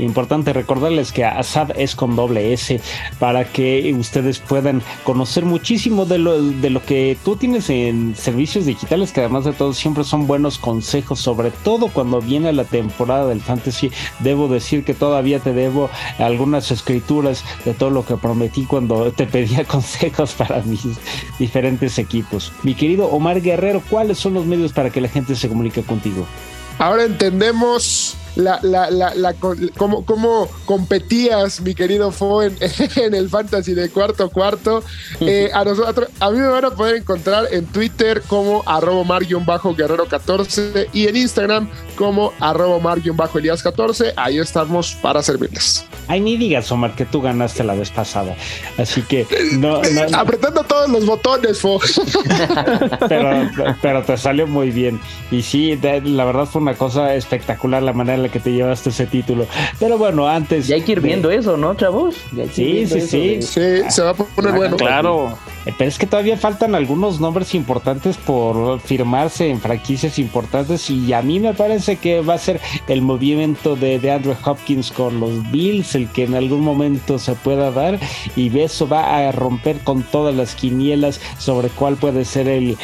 [0.00, 2.80] Importante recordarles que ASAD es con doble S
[3.18, 8.66] para que ustedes puedan conocer muchísimo de lo, de lo que tú tienes en servicios
[8.66, 13.26] digitales, que además de todo siempre son buenos consejos, sobre todo cuando viene la temporada
[13.26, 13.90] del fantasy.
[14.20, 19.26] Debo decir que todavía te debo algunas escrituras de todo lo que prometí cuando te
[19.26, 20.82] pedía consejos para mis
[21.38, 22.52] diferentes equipos.
[22.62, 26.26] Mi querido Omar Guerrero, ¿cuáles son los medios para que la gente se comunique contigo?
[26.78, 32.56] Ahora entendemos la, la, la, la cómo, cómo, competías, mi querido Fo, en,
[33.14, 34.82] el fantasy de cuarto cuarto.
[35.20, 40.06] Eh, a nosotros, a mí me van a poder encontrar en Twitter como arroba mar-guerrero
[40.06, 44.14] 14 y en Instagram como arroba mar-elías 14.
[44.16, 45.84] Ahí estamos para servirles.
[46.08, 48.36] Ay, ni digas, Omar, que tú ganaste la vez pasada.
[48.78, 49.80] Así que no,
[50.12, 51.78] apretando todos los botones, Fo.
[53.08, 53.48] pero,
[53.80, 55.00] pero te salió muy bien.
[55.30, 59.06] Y sí, la verdad fue una cosa espectacular la manera la que te llevaste ese
[59.06, 59.46] título.
[59.78, 60.66] Pero bueno, antes.
[60.66, 62.16] Ya hay que ir viendo eso, ¿no, chavos?
[62.52, 63.42] sí, sí, sí.
[63.42, 64.76] Sí, se va a poner bueno.
[64.76, 65.38] Claro.
[65.66, 71.12] Eh, pero es que todavía faltan algunos nombres importantes por firmarse en franquicias importantes y
[71.12, 75.20] a mí me parece que va a ser el movimiento de, de Andrew Hopkins con
[75.20, 77.98] los Bills el que en algún momento se pueda dar
[78.36, 82.76] y eso va a romper con todas las quinielas sobre cuál puede ser el...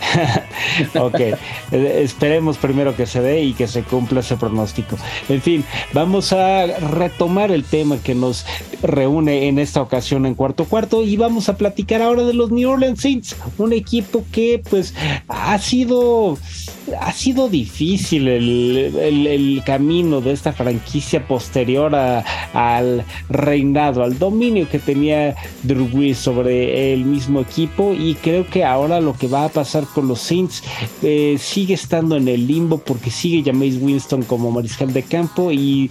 [0.98, 1.36] ok, eh,
[2.02, 4.96] esperemos primero que se dé y que se cumpla ese pronóstico.
[5.28, 8.46] En fin, vamos a retomar el tema que nos
[8.82, 12.70] reúne en esta ocasión en cuarto cuarto y vamos a platicar ahora de los New
[12.70, 14.94] Orleans Saints, un equipo que pues
[15.28, 16.38] ha sido
[17.00, 25.36] ha sido difícil el, camino de esta franquicia posterior al reinado, al dominio que tenía
[25.62, 29.84] Drew Brees sobre el mismo equipo y creo que ahora lo que va a pasar
[29.90, 30.62] con los Saints
[31.02, 35.90] eh, sigue estando en el limbo porque sigue Jameis Winston como mariscal de campo y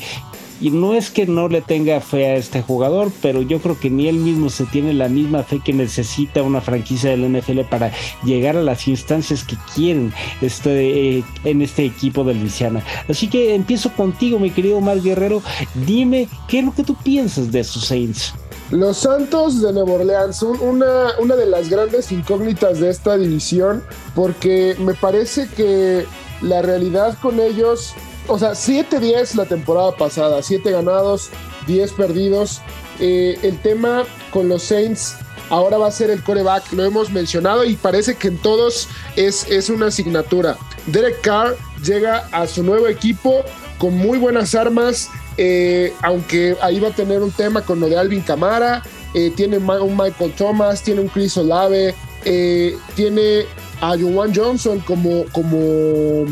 [0.62, 3.90] y no es que no le tenga fe a este jugador, pero yo creo que
[3.90, 7.92] ni él mismo se tiene la misma fe que necesita una franquicia del NFL para
[8.24, 12.84] llegar a las instancias que quieren este, eh, en este equipo de Luisiana.
[13.08, 15.42] Así que empiezo contigo, mi querido Omar Guerrero.
[15.86, 18.34] Dime, ¿qué es lo que tú piensas de esos Saints?
[18.72, 23.84] Los Santos de Nueva Orleans son una, una de las grandes incógnitas de esta división
[24.14, 26.06] porque me parece que
[26.42, 27.96] la realidad con ellos
[28.30, 31.30] o sea, 7-10 la temporada pasada, 7 ganados,
[31.66, 32.62] 10 perdidos.
[33.00, 35.16] Eh, el tema con los Saints
[35.50, 39.48] ahora va a ser el coreback, lo hemos mencionado y parece que en todos es,
[39.50, 40.58] es una asignatura.
[40.86, 43.44] Derek Carr llega a su nuevo equipo
[43.80, 45.10] con muy buenas armas,
[45.42, 49.58] eh, aunque ahí va a tener un tema con lo de Alvin Camara, eh, tiene
[49.58, 51.96] un Michael Thomas, tiene un Chris Olave,
[52.96, 53.46] tiene
[53.80, 56.26] a Juwan Johnson como, como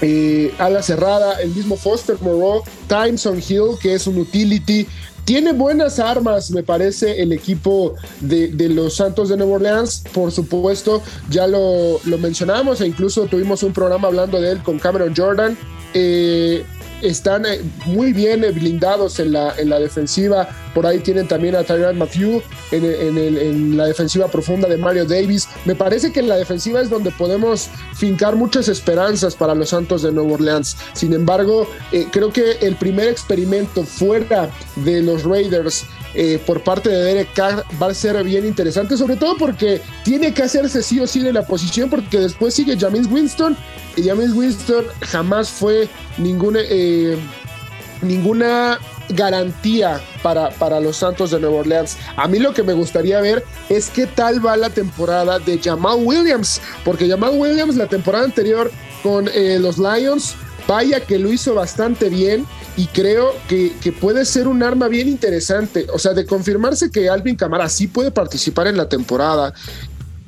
[0.00, 4.86] eh, ala cerrada, el mismo Foster Moreau, Timeson Hill, que es un utility.
[5.24, 10.04] Tiene buenas armas, me parece, el equipo de, los Santos de Nueva Orleans.
[10.14, 14.78] Por supuesto, ya lo, lo mencionamos e incluso tuvimos un programa hablando de él con
[14.78, 15.58] Cameron Jordan.
[15.92, 16.64] Eh,
[17.02, 20.48] están eh, muy bien eh, blindados en la, en la defensiva.
[20.74, 25.48] Por ahí tienen también a Tyron Matthew en, la defensiva profunda de Mario Davis.
[25.64, 30.02] Me parece que en la defensiva es donde podemos fincar muchas esperanzas para los Santos
[30.02, 30.76] de Nueva Orleans.
[30.92, 35.84] Sin embargo, eh, creo que el primer experimento fuera de los Raiders
[36.46, 40.42] por parte de Derek Carr va a ser bien interesante, sobre todo porque tiene que
[40.42, 43.56] hacerse sí o sí de la posición, porque después sigue James Winston
[43.96, 47.16] y James Winston jamás fue ninguna, eh,
[48.02, 48.78] ninguna
[49.10, 51.96] garantía para, para los Santos de Nueva Orleans.
[52.16, 55.98] A mí lo que me gustaría ver es qué tal va la temporada de Jamal
[56.00, 58.70] Williams, porque Jamal Williams la temporada anterior
[59.02, 60.34] con eh, los Lions,
[60.66, 62.46] vaya que lo hizo bastante bien
[62.78, 65.86] y creo que, que, puede ser un arma bien interesante.
[65.92, 69.52] O sea, de confirmarse que Alvin Camara sí puede participar en la temporada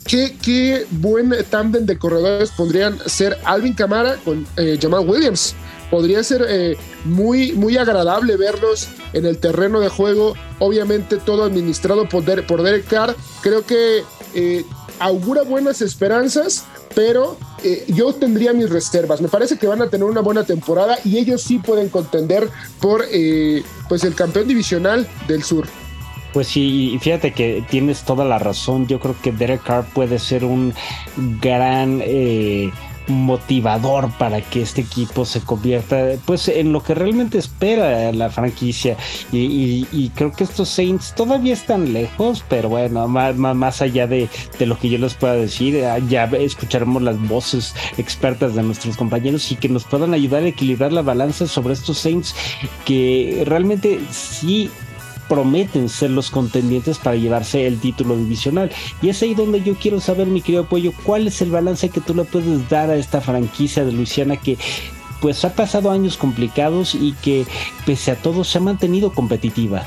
[0.07, 5.55] ¿Qué, buen tándem de corredores podrían ser Alvin Camara con eh, Jamal Williams?
[5.91, 10.35] Podría ser eh, muy, muy agradable verlos en el terreno de juego.
[10.59, 13.15] Obviamente todo administrado por, por Derek Carr.
[13.43, 14.03] Creo que
[14.35, 14.65] eh,
[14.99, 17.37] augura buenas esperanzas, pero
[17.89, 19.21] yo tendría mis reservas.
[19.21, 22.49] Me parece que van a tener una buena temporada y ellos sí pueden contender
[22.81, 23.05] por
[23.89, 25.67] pues el campeón divisional del sur.
[26.33, 28.87] Pues sí, fíjate que tienes toda la razón.
[28.87, 30.73] Yo creo que Derek Carr puede ser un
[31.41, 32.71] gran eh,
[33.11, 38.97] motivador para que este equipo se convierta pues en lo que realmente espera la franquicia.
[39.33, 44.67] Y, creo que estos Saints todavía están lejos, pero bueno, más, más, allá de, de,
[44.67, 49.51] lo que yo les pueda decir, eh, ya escucharemos las voces expertas de nuestros compañeros
[49.53, 52.35] y que nos puedan ayudar a equilibrar la balanza sobre estos Saints
[52.85, 54.71] que realmente sí
[55.31, 58.69] prometen ser los contendientes para llevarse el título divisional.
[59.01, 62.01] Y es ahí donde yo quiero saber, mi querido Pollo, cuál es el balance que
[62.01, 64.59] tú le puedes dar a esta franquicia de Luisiana que
[65.21, 67.47] pues ha pasado años complicados y que
[67.87, 69.85] pese a todo se ha mantenido competitiva.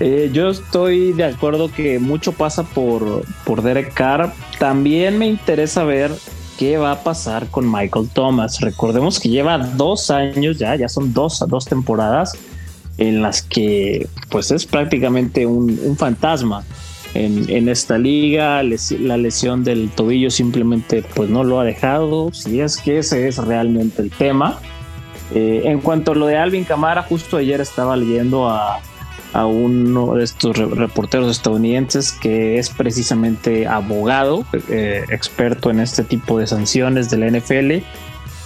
[0.00, 4.32] Eh, yo estoy de acuerdo que mucho pasa por, por Derek Carr.
[4.58, 6.10] También me interesa ver
[6.58, 8.60] qué va a pasar con Michael Thomas.
[8.60, 12.36] Recordemos que lleva dos años ya, ya son dos, dos temporadas
[13.00, 16.62] en las que pues es prácticamente un, fantasma
[17.14, 22.76] en, esta liga, la lesión del tobillo simplemente pues no lo ha dejado, si es
[22.76, 24.60] que ese es realmente el tema.
[25.34, 28.80] Eh, en cuanto a lo de Alvin Camara, justo ayer estaba leyendo a,
[29.32, 36.48] uno de estos reporteros estadounidenses que es precisamente abogado, eh, experto en este tipo de
[36.48, 37.84] sanciones de la NFL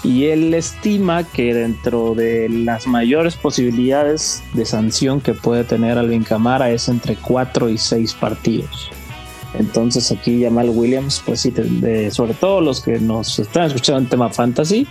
[0.05, 6.23] y él estima que dentro de las mayores posibilidades de sanción que puede tener Alvin
[6.23, 8.90] Camara es entre 4 y 6 partidos.
[9.55, 11.55] Entonces aquí Jamal Williams, pues sí,
[12.11, 14.87] sobre todo los que nos están escuchando en tema fantasy,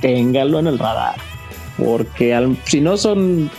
[0.00, 1.16] ténganlo en el radar.
[1.76, 3.50] Porque si no son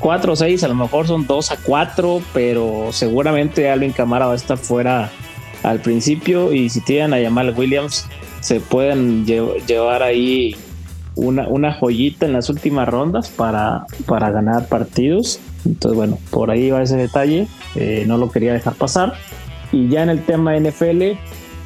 [0.00, 4.32] 4 o 6, a lo mejor son 2 a 4, pero seguramente Alvin Camara va
[4.32, 5.12] a estar fuera
[5.62, 8.08] al principio y si tienen a Jamal Williams
[8.40, 10.56] se pueden llevar ahí
[11.14, 15.38] una, una joyita en las últimas rondas para, para ganar partidos.
[15.64, 17.46] Entonces, bueno, por ahí va ese detalle.
[17.76, 19.14] Eh, no lo quería dejar pasar.
[19.72, 21.18] Y ya en el tema NFL,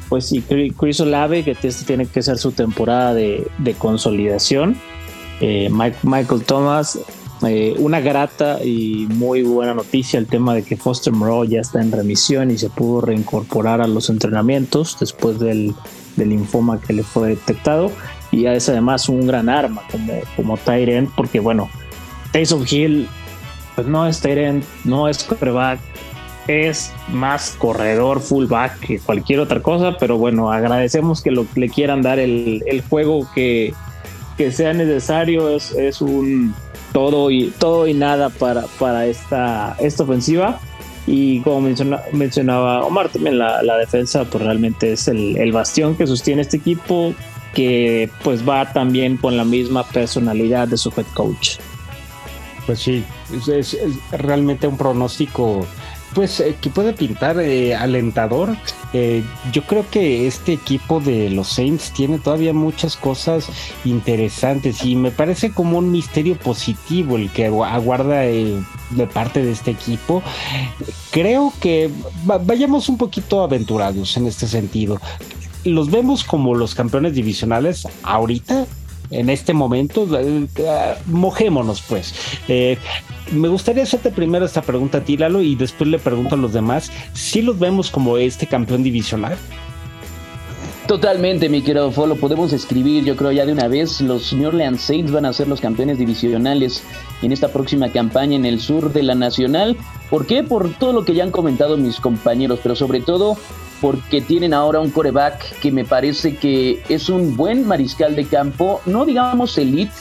[0.09, 0.43] pues sí,
[0.77, 3.47] Chris Olave, que este tiene que ser su temporada de,
[3.77, 4.75] consolidación.
[5.41, 5.69] Eh,
[6.03, 6.99] Michael Thomas,
[7.45, 11.81] eh, una grata y muy buena noticia el tema de que Foster Moreau ya está
[11.81, 15.75] en remisión y se pudo reincorporar a los entrenamientos después del,
[16.15, 17.91] del linfoma que le fue detectado
[18.31, 21.69] y es además un gran arma como, como Tyrant, porque bueno,
[22.31, 23.07] Taysom Hill
[23.75, 25.79] pues no es Tyrant, no es quarterback,
[26.47, 32.01] es más corredor, fullback que cualquier otra cosa, pero bueno, agradecemos que lo, le quieran
[32.01, 33.73] dar el, el juego que,
[34.37, 36.53] que, sea necesario, es, es, un
[36.93, 40.59] todo y, todo y nada para, para esta, esta ofensiva.
[41.07, 45.95] Y como menciona, mencionaba Omar, también la, la, defensa pues realmente es el, el bastión
[45.95, 47.13] que sostiene este equipo
[47.53, 51.57] que pues va también con la misma personalidad de su head coach.
[52.65, 53.03] Pues sí,
[53.47, 53.77] es,
[54.11, 55.65] realmente un pronóstico
[56.15, 58.55] pues eh, que puede pintar eh, alentador.
[58.93, 63.47] Eh, yo creo que este equipo de los Saints tiene todavía muchas cosas
[63.83, 69.71] interesantes y me parece como un misterio positivo el que aguarda de parte de este
[69.71, 70.23] equipo.
[71.11, 71.91] Creo que
[72.23, 74.99] vayamos un poquito aventurados en este sentido
[75.65, 78.67] los vemos como los campeones divisionales ahorita,
[79.09, 80.07] en este momento.
[80.17, 80.47] Eh,
[81.07, 82.13] mojémonos, pues.
[82.47, 82.77] Eh,
[83.31, 86.53] me gustaría hacerte primero esta pregunta a ti, Lalo, y después le pregunto a los
[86.53, 89.37] demás si los vemos como este campeón divisional.
[90.87, 94.81] Totalmente, mi querido Fo, podemos escribir, yo creo ya de una vez, los New Orleans
[94.81, 96.83] Saints van a ser los campeones divisionales
[97.23, 99.75] en esta próxima campaña en el sur de la Nacional.
[100.11, 100.43] ¿Por qué?
[100.43, 103.35] Por todo lo que ya han comentado mis compañeros, pero sobre todo
[103.81, 108.81] porque tienen ahora un coreback que me parece que es un buen mariscal de campo,
[108.85, 109.93] no digamos elite,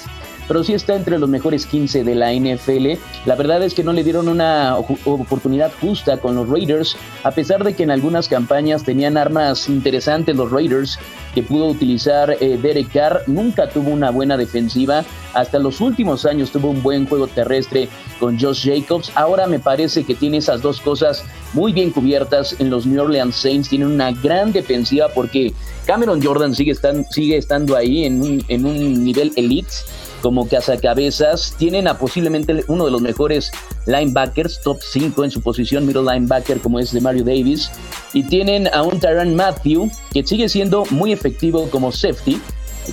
[0.46, 3.00] pero sí está entre los mejores 15 de la NFL.
[3.26, 7.64] La verdad es que no le dieron una oportunidad justa con los Raiders, a pesar
[7.64, 10.98] de que en algunas campañas tenían armas interesantes los Raiders
[11.34, 13.22] que pudo utilizar eh, Derek Carr.
[13.26, 15.04] Nunca tuvo una buena defensiva.
[15.32, 17.88] Hasta los últimos años tuvo un buen juego terrestre
[18.20, 19.10] con Josh Jacobs.
[19.16, 23.34] Ahora me parece que tiene esas dos cosas muy bien cubiertas en los New Orleans
[23.34, 23.68] Saints.
[23.68, 25.52] Tienen una gran defensiva porque
[25.86, 26.74] Cameron Jordan sigue,
[27.10, 29.72] sigue estando ahí en un, en un nivel elite
[30.24, 31.54] como cazacabezas.
[31.58, 33.52] Tienen a posiblemente uno de los mejores
[33.84, 37.70] linebackers, top 5 en su posición, middle linebacker como es de Mario Davis.
[38.14, 42.40] Y tienen a un Tyron Matthew que sigue siendo muy efectivo como safety.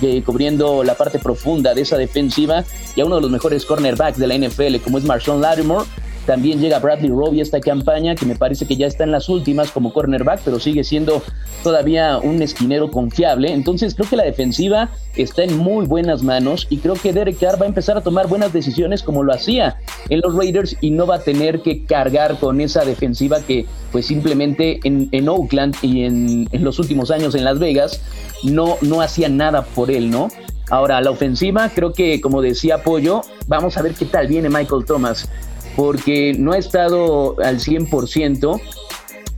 [0.02, 2.64] Eh, cubriendo la parte profunda de esa defensiva
[2.96, 5.84] y a uno de los mejores cornerbacks de la NFL como es Marshawn Lattimore
[6.26, 9.28] también llega Bradley Roby a esta campaña, que me parece que ya está en las
[9.28, 11.22] últimas como cornerback, pero sigue siendo
[11.62, 13.52] todavía un esquinero confiable.
[13.52, 17.60] Entonces creo que la defensiva está en muy buenas manos y creo que Derek Carr
[17.60, 19.76] va a empezar a tomar buenas decisiones como lo hacía
[20.08, 24.06] en los Raiders y no va a tener que cargar con esa defensiva que pues
[24.06, 28.00] simplemente en, en Oakland y en, en, los últimos años en Las Vegas
[28.44, 30.28] no, no hacía nada por él, ¿no?
[30.70, 34.84] Ahora, la ofensiva, creo que como decía Pollo, vamos a ver qué tal viene Michael
[34.86, 35.28] Thomas
[35.76, 38.60] porque no ha estado al 100%.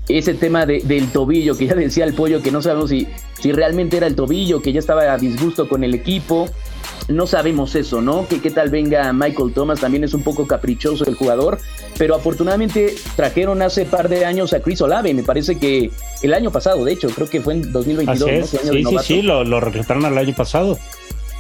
[0.07, 3.09] Ese tema del tobillo, que ya decía el pollo, que no sabemos si,
[3.41, 6.47] si realmente era el tobillo, que ya estaba a disgusto con el equipo.
[7.09, 8.27] No sabemos eso, ¿no?
[8.29, 11.59] Que qué tal venga Michael Thomas, también es un poco caprichoso el jugador,
[11.99, 15.91] pero afortunadamente trajeron hace par de años a Chris Olave, me parece que
[16.23, 18.49] el año pasado, de hecho, creo que fue en 2022.
[18.49, 20.79] sí, sí, sí, lo, lo reclutaron el año pasado.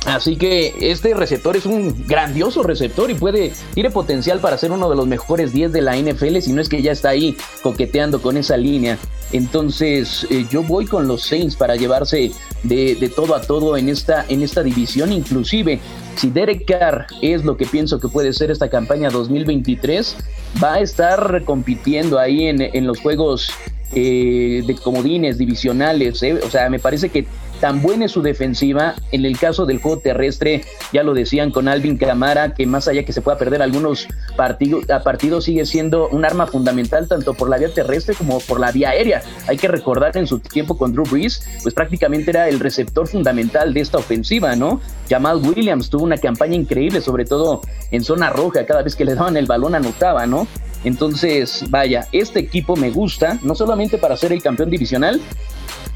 [0.07, 4.91] Así que este receptor es un grandioso receptor y puede, tiene potencial para ser uno
[4.91, 8.21] de los mejores 10 de la NFL, si no es que ya está ahí coqueteando
[8.21, 8.99] con esa línea.
[9.33, 12.33] Entonces eh, yo voy con los Saints para llevarse
[12.63, 15.11] de, todo a todo en esta, en esta división.
[15.11, 15.81] Inclusive,
[16.17, 20.17] si Derek Carr es lo que pienso que puede ser esta campaña 2023,
[20.63, 23.51] va a estar compitiendo ahí en, los juegos
[23.95, 26.23] eh, de comodines divisionales.
[26.23, 26.39] ¿eh?
[26.45, 27.27] O sea, me parece que
[27.61, 28.95] Tan buena es su defensiva.
[29.13, 33.05] En el caso del juego terrestre, ya lo decían con Alvin Camara, que más allá
[33.05, 37.59] que se pueda perder algunos partidos, a sigue siendo un arma fundamental tanto por la
[37.59, 39.23] vía terrestre como por la vía aérea.
[39.47, 43.73] Hay que recordar en su tiempo con Drew Brees, pues prácticamente era el receptor fundamental
[43.73, 44.81] de esta ofensiva, ¿no?
[45.09, 49.15] Jamal Williams tuvo una campaña increíble, sobre todo en zona roja, cada vez que le
[49.15, 50.47] daban el balón anotaba, ¿no?
[50.85, 55.21] Entonces, vaya, este equipo me gusta, no solamente para ser el campeón divisional,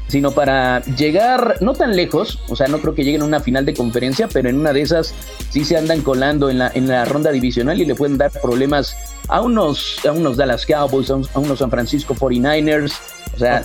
[0.09, 3.65] sino para llegar no tan lejos, o sea, no creo que lleguen a una final
[3.65, 5.13] de conferencia, pero en una de esas
[5.49, 8.97] sí se andan colando en la, en la ronda divisional y le pueden dar problemas
[9.29, 12.91] a unos, a unos Dallas Cowboys, a unos San Francisco 49ers,
[13.39, 13.61] sea,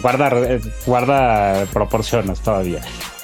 [0.00, 0.30] guarda,
[0.86, 2.80] guarda proporciones todavía.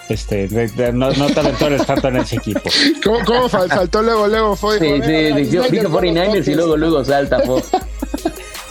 [0.09, 0.49] Este,
[0.93, 2.63] no, no te aventures tanto en ese equipo.
[3.05, 4.57] ¿Cómo, cómo saltó luego, luego?
[4.57, 7.63] Fue, sí, sí, dijo 49ers y luego, luego salta, fue.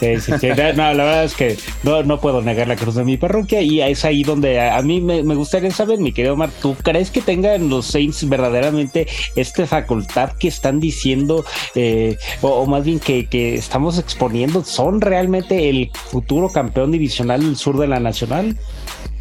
[0.00, 0.48] Sí, sí, sí.
[0.48, 3.82] No, la verdad es que no, no puedo negar la cruz de mi parroquia y
[3.82, 7.68] es ahí donde a, mí me, gustaría saber, mi querido Omar, ¿tú crees que tengan
[7.68, 11.44] los Saints verdaderamente esta facultad que están diciendo,
[11.74, 17.56] eh, o, más bien que, que, estamos exponiendo, son realmente el futuro campeón divisional del
[17.56, 18.56] sur de la Nacional?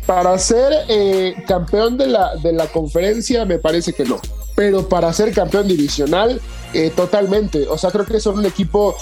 [0.06, 4.22] Para ser eh, campeón de la, de la conferencia me parece que no
[4.56, 6.42] pero para ser campeón divisional,
[6.74, 7.66] eh, totalmente.
[7.70, 8.94] O sea, creo que son un equipo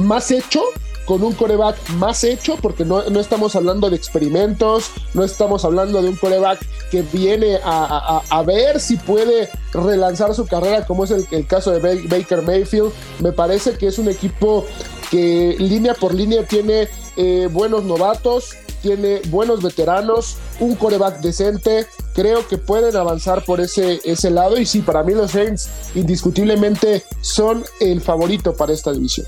[0.00, 0.60] más hecho
[1.08, 6.10] con un coreback más hecho, porque no, estamos hablando de experimentos, no estamos hablando de
[6.10, 11.70] un coreback que viene a, ver si puede relanzar su carrera, como es el, caso
[11.70, 12.92] de Baker Mayfield.
[13.20, 14.66] Me parece que es un equipo
[15.10, 21.86] que línea por línea tiene eh, buenos novatos, tiene buenos veteranos, un coreback decente.
[22.12, 24.58] Creo que pueden avanzar por ese, ese lado.
[24.58, 29.26] Y sí, para mí los Saints indiscutiblemente son el favorito para esta división.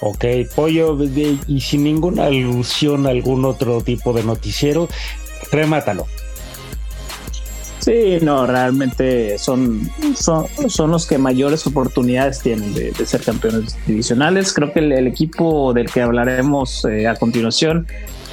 [0.00, 0.24] Ok,
[0.54, 0.96] pollo,
[1.46, 4.88] y sin ninguna alusión a algún otro tipo de noticiero,
[5.50, 6.06] remátalo.
[7.80, 14.52] Sí, no, realmente son, son, los que mayores oportunidades tienen de, ser campeones divisionales.
[14.52, 17.86] Creo que el, equipo del que hablaremos eh, a continuación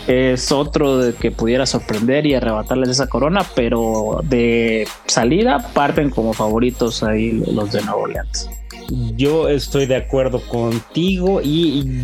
[0.08, 6.34] es otro de que pudiera sorprender y arrebatarles esa corona, pero de salida parten como
[6.34, 8.50] favoritos ahí los de Nueva Orleans.
[9.16, 12.04] Yo estoy de acuerdo contigo y,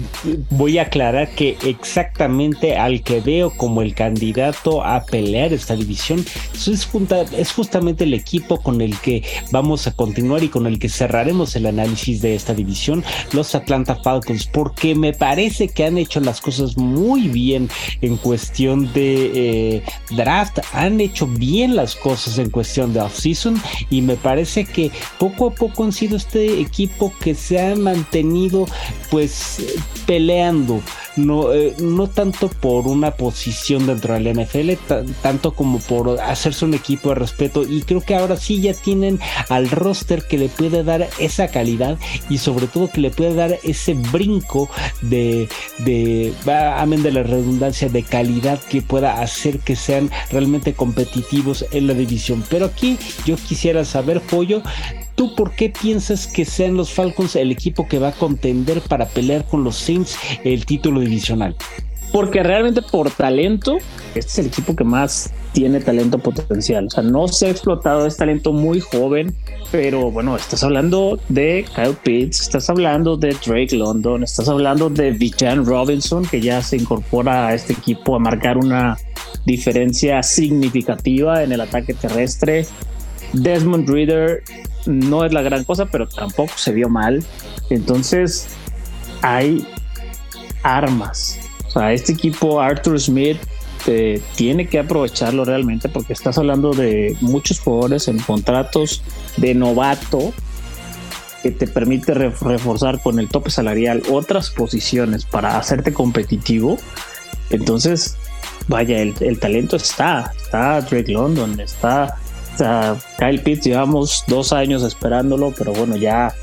[0.50, 6.26] voy a aclarar que exactamente al que veo como el candidato a pelear esta división
[6.54, 11.56] es, justamente el equipo con el que vamos a continuar y con el que cerraremos
[11.56, 13.04] el análisis de esta división,
[13.34, 17.70] los Atlanta Falcons, porque me parece que han hecho las cosas muy bien
[18.02, 19.32] en cuestión de
[19.76, 24.92] eh, draft, han hecho bien las cosas en cuestión de offseason y me parece que
[25.20, 28.66] poco a poco han sido este equipo que se ha mantenido
[29.10, 29.58] pues
[30.06, 30.82] peleando,
[31.18, 34.72] no, eh, no tanto por una posición dentro del NFL,
[35.22, 39.20] tanto como por hacerse un equipo de respeto y creo que ahora sí ya tienen
[39.50, 41.98] al roster que le puede dar esa calidad
[42.30, 44.70] y sobre todo que le puede dar ese brinco
[45.02, 45.50] de,
[45.80, 51.88] de amén de la redundancia, de calidad que pueda hacer que sean realmente competitivos en
[51.88, 52.44] la división.
[52.50, 54.62] Pero aquí yo quisiera saber, Pollo,
[55.22, 59.06] ¿Tú por qué piensas que sean los Falcons el equipo que va a contender para
[59.06, 61.56] pelear con los Saints el título divisional?
[62.12, 63.78] Porque realmente por talento,
[64.16, 66.88] este es el equipo que más tiene talento potencial.
[66.88, 69.36] O sea, no se ha explotado, es talento muy joven,
[69.72, 75.12] pero bueno, estás hablando de Kyle Pitts, estás hablando de Drake London, estás hablando de
[75.12, 78.98] Bijan Robinson, que ya se incorpora a este equipo a marcar una
[79.46, 82.66] diferencia significativa en el ataque terrestre.
[83.34, 84.44] Desmond Reader
[84.86, 87.24] no es la gran cosa, pero tampoco se vio mal.
[87.70, 88.48] Entonces,
[89.22, 89.66] hay
[90.64, 91.40] armas.
[91.68, 93.38] O sea, este equipo, Arthur Smith,
[93.88, 99.02] eh, tiene que aprovecharlo realmente porque estás hablando de muchos jugadores en contratos
[99.38, 100.34] de novato
[101.42, 106.78] que te permite reforzar con el tope salarial otras posiciones para hacerte competitivo.
[107.50, 108.18] Entonces,
[108.68, 110.32] vaya, el, el talento está.
[110.38, 112.18] Está Drake London, está
[113.18, 116.34] Kyle Pitts llevamos dos años esperándolo, pero bueno, ya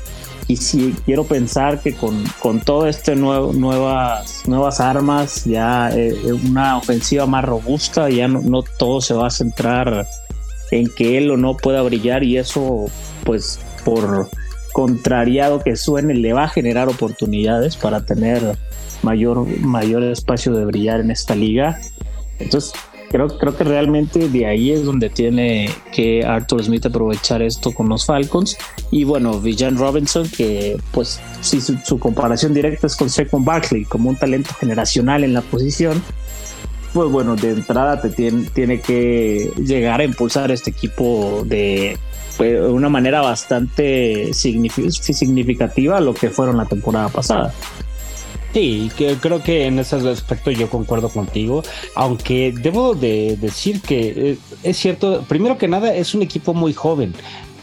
[0.49, 6.15] y si quiero pensar que con, con todo este nuevo, nuevas, nuevas armas, ya eh,
[6.49, 10.07] una ofensiva más robusta, ya no, todo se va a centrar
[10.71, 12.87] en que él o no pueda brillar y eso
[13.23, 14.27] pues por
[14.73, 18.57] contrariado que suene le va a generar oportunidades para tener
[19.03, 21.79] mayor, mayor espacio de brillar en esta liga.
[22.39, 22.73] Entonces
[23.09, 27.89] creo, creo que realmente de ahí es donde tiene que Arthur Smith aprovechar esto con
[27.89, 28.57] los Falcons.
[28.91, 34.09] Y bueno, Villan Robinson, que pues si su, comparación directa es con Saquon Barkley, como
[34.09, 36.01] un talento generacional en la posición,
[36.93, 41.97] pues bueno, de entrada te tiene, tiene que llegar a impulsar este equipo de
[42.37, 47.53] pues, una manera bastante significativa a lo que fueron la temporada pasada.
[48.53, 51.61] Sí, que creo que en ese aspecto yo concuerdo contigo,
[51.95, 56.73] aunque debo de decir que eh, es cierto, primero que nada es un equipo muy
[56.73, 57.13] joven,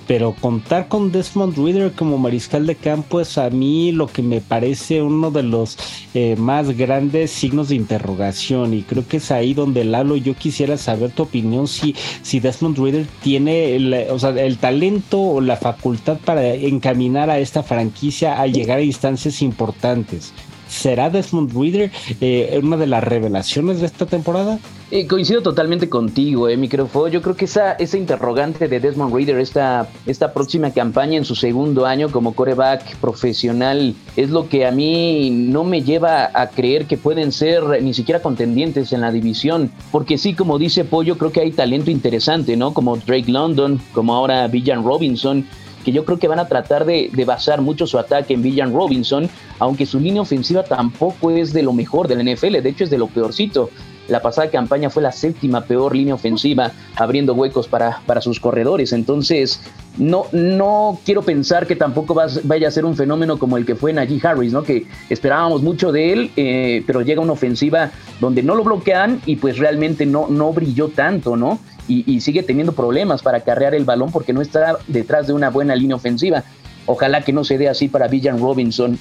[0.07, 4.41] pero contar con Desmond Reader como mariscal de campo es a mí lo que me
[4.41, 5.77] parece uno de los
[6.15, 10.77] eh, más grandes signos de interrogación y creo que es ahí donde Lalo yo quisiera
[10.77, 16.55] saber tu opinión si, si Desmond Reader tiene el, el talento o la facultad para
[16.55, 20.33] encaminar a esta franquicia a llegar a instancias importantes.
[20.77, 24.59] ¿Será Desmond Reader eh, una de las revelaciones de esta temporada?
[24.91, 27.09] Eh, coincido totalmente contigo, eh, Microfo.
[27.09, 31.35] Yo creo que esa, esa interrogante de Desmond Reader, esta, esta próxima campaña en su
[31.35, 36.85] segundo año como coreback profesional, es lo que a mí no me lleva a creer
[36.85, 39.73] que pueden ser ni siquiera contendientes en la división.
[39.91, 42.75] Porque sí, como dice Pollo, creo que hay talento interesante, ¿no?
[42.75, 45.47] Como Drake London, como ahora Villan Robinson
[45.87, 49.31] que yo creo que van a tratar de, basar mucho su ataque en Villan Robinson,
[49.61, 52.99] aunque su línea ofensiva tampoco es de lo mejor del NFL, de hecho es de
[52.99, 53.71] lo peorcito.
[54.09, 58.93] La pasada campaña fue la séptima peor línea ofensiva, abriendo huecos para, para sus corredores.
[58.93, 59.61] Entonces,
[59.99, 63.93] no, no quiero pensar que tampoco vaya a ser un fenómeno como el que fue
[63.93, 64.63] Najee Harris, ¿no?
[64.63, 67.91] Que esperábamos mucho de él, eh, pero llega una ofensiva
[68.21, 71.59] donde no lo bloquean y pues realmente no, no brilló tanto, ¿no?
[71.89, 75.51] Y, y sigue teniendo problemas para carrear el balón porque no está detrás de una
[75.51, 76.45] buena línea ofensiva.
[76.87, 78.99] Ojalá que no se dé así para Villan Robinson.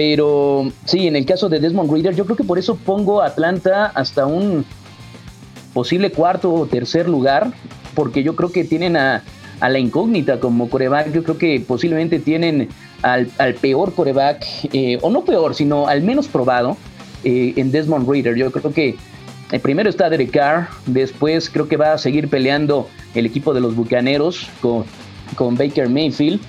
[0.00, 3.26] Pero sí, en el caso de Desmond Reader, yo creo que por eso pongo a
[3.26, 4.64] Atlanta hasta un
[5.74, 7.52] posible cuarto o tercer lugar,
[7.94, 9.22] porque yo creo que tienen a,
[9.60, 11.12] a la incógnita como coreback.
[11.12, 12.70] Yo creo que posiblemente tienen
[13.02, 13.26] al,
[13.60, 16.78] peor coreback, eh, o no peor, sino al menos probado
[17.22, 18.36] eh, en Desmond Reader.
[18.36, 18.96] Yo creo que el
[19.50, 23.60] eh, primero está Derek Carr, después creo que va a seguir peleando el equipo de
[23.60, 24.84] los Bucaneros con,
[25.36, 26.40] con Baker Mayfield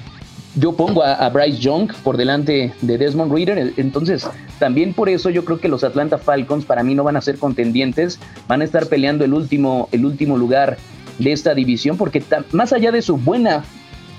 [0.55, 4.27] yo pongo a, Bryce Young por delante de Desmond Reader, entonces
[4.59, 7.37] también por eso yo creo que los Atlanta Falcons para mí no van a ser
[7.37, 10.77] contendientes, van a estar peleando el último, el último lugar
[11.19, 13.63] de esta división, porque más allá de su buena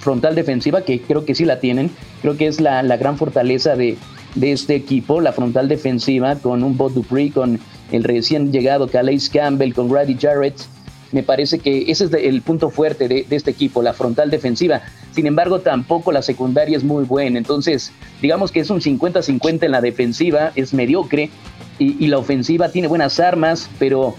[0.01, 1.91] frontal defensiva, que creo que sí la tienen,
[2.22, 3.99] creo que es la, la gran fortaleza de,
[4.35, 7.61] de, este equipo, la frontal defensiva, con un Bob Dupree, con
[7.93, 10.57] el recién llegado Calais Campbell, con Grady Jarrett,
[11.12, 14.83] me parece que ese es el punto fuerte de, este equipo, la frontal defensiva.
[15.13, 17.39] Sin embargo, tampoco la secundaria es muy buena.
[17.39, 21.31] Entonces, digamos que es un 50-50 en la defensiva, es mediocre,
[21.79, 24.15] y, y, la ofensiva tiene buenas armas, pero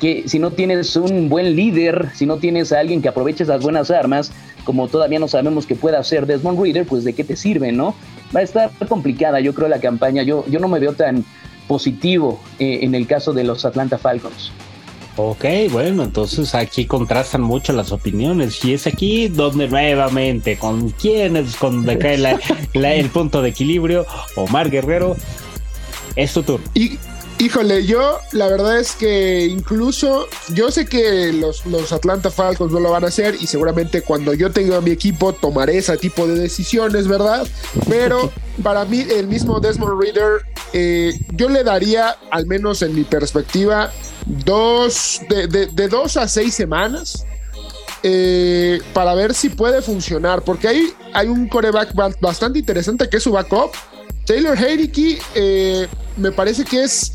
[0.00, 3.62] que si no tienes un buen líder, si no tienes a alguien que aproveche esas
[3.62, 4.32] buenas armas,
[4.64, 7.94] como todavía no sabemos que pueda hacer Desmond Reader, pues de qué te sirve, ¿no?
[8.34, 10.22] Va a estar complicada, yo creo, la campaña.
[10.22, 11.24] Yo, yo no me veo tan
[11.68, 14.52] positivo eh, en el caso de los Atlanta Falcons.
[15.18, 21.56] Ok, bueno, entonces aquí contrastan mucho las opiniones y es aquí donde nuevamente con quienes
[21.56, 22.38] con cae la,
[22.74, 24.06] la, el punto de equilibrio.
[24.34, 25.16] Omar Guerrero,
[26.16, 26.66] es tu turno.
[26.74, 26.98] Y,
[27.38, 32.80] híjole, yo la verdad es que incluso yo sé que los, los Atlanta Falcons no
[32.80, 36.38] lo van a hacer y seguramente cuando yo tenga mi equipo tomaré ese tipo de
[36.38, 37.46] decisiones, ¿verdad?
[37.88, 38.30] Pero
[38.62, 40.42] para mí el mismo Desmond Reader,
[40.74, 43.90] eh, yo le daría, al menos en mi perspectiva,
[44.26, 47.24] dos, de, de, de dos a seis semanas
[48.02, 50.68] eh, para ver si puede funcionar, porque
[51.12, 53.72] hay un coreback bastante interesante que es su backup.
[54.26, 57.14] Taylor Heineke eh, me parece que es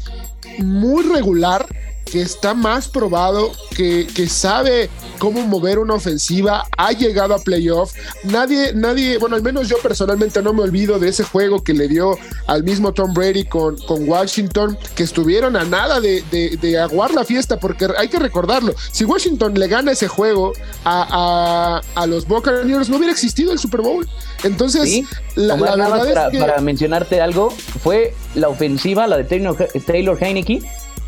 [0.57, 1.66] muy regular,
[2.12, 7.93] que está más probado, que, que, sabe cómo mover una ofensiva, ha llegado a playoff.
[8.26, 11.88] Nadie, nadie, bueno, al menos yo personalmente no me olvido de ese juego que le
[11.88, 16.80] dio al mismo Tom Brady con, con Washington, que estuvieron a nada de, de, de,
[16.80, 20.51] aguar la fiesta, porque hay que recordarlo, si Washington le gana ese juego
[20.84, 24.05] a, a, a los Buccaneers, no hubiera existido el Super Bowl.
[24.43, 25.05] Entonces, ¿Sí?
[25.36, 26.39] la, la verdad para, es que...
[26.39, 29.55] para mencionarte algo, fue la ofensiva, la de Taylor,
[29.86, 30.62] Taylor Heineke,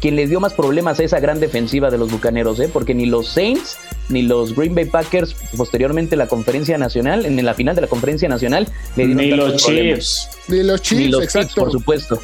[0.03, 2.69] quien les dio más problemas a esa gran defensiva de los Bucaneros, ¿eh?
[2.71, 3.77] porque ni los Saints
[4.09, 8.27] ni los Green Bay Packers, posteriormente la conferencia nacional, en la final de la conferencia
[8.27, 10.27] nacional, le dieron ni los Chiefs.
[10.49, 11.47] Ni los Chiefs, ni los exacto.
[11.47, 12.19] Chiefs, por supuesto.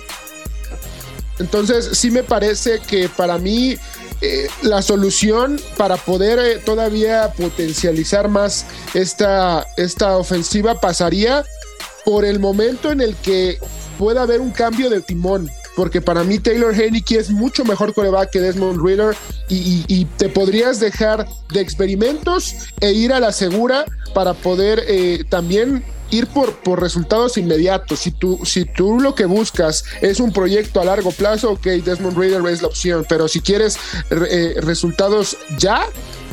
[1.39, 3.77] Entonces, sí me parece que para mí
[4.19, 11.45] eh, la solución para poder eh, todavía potencializar más esta, esta ofensiva pasaría
[12.03, 13.57] por el momento en el que
[13.97, 15.49] pueda haber un cambio de timón
[15.79, 19.15] porque para mí Taylor Heineke es mucho mejor coreback que Desmond Reader
[19.47, 25.85] y, te podrías dejar de experimentos e ir a la segura para poder eh, también
[26.11, 27.99] ir por, por resultados inmediatos.
[27.99, 32.17] Si tú, si tú lo que buscas es un proyecto a largo plazo, ok, Desmond
[32.17, 33.77] Reader es la opción, pero si quieres
[34.09, 35.85] eh, resultados ya,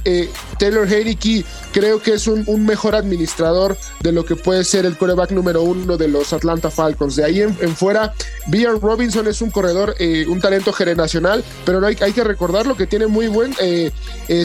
[0.06, 4.96] eh, Taylor Heineke creo que es un, mejor administrador de lo que puede ser el
[4.96, 7.16] coreback número uno de los Atlanta Falcons.
[7.16, 8.14] De ahí en, fuera,
[8.46, 12.76] Bian Robinson es un corredor, eh, un talento generacional, pero no hay, hay, que recordarlo
[12.76, 13.90] que tiene muy buen eh,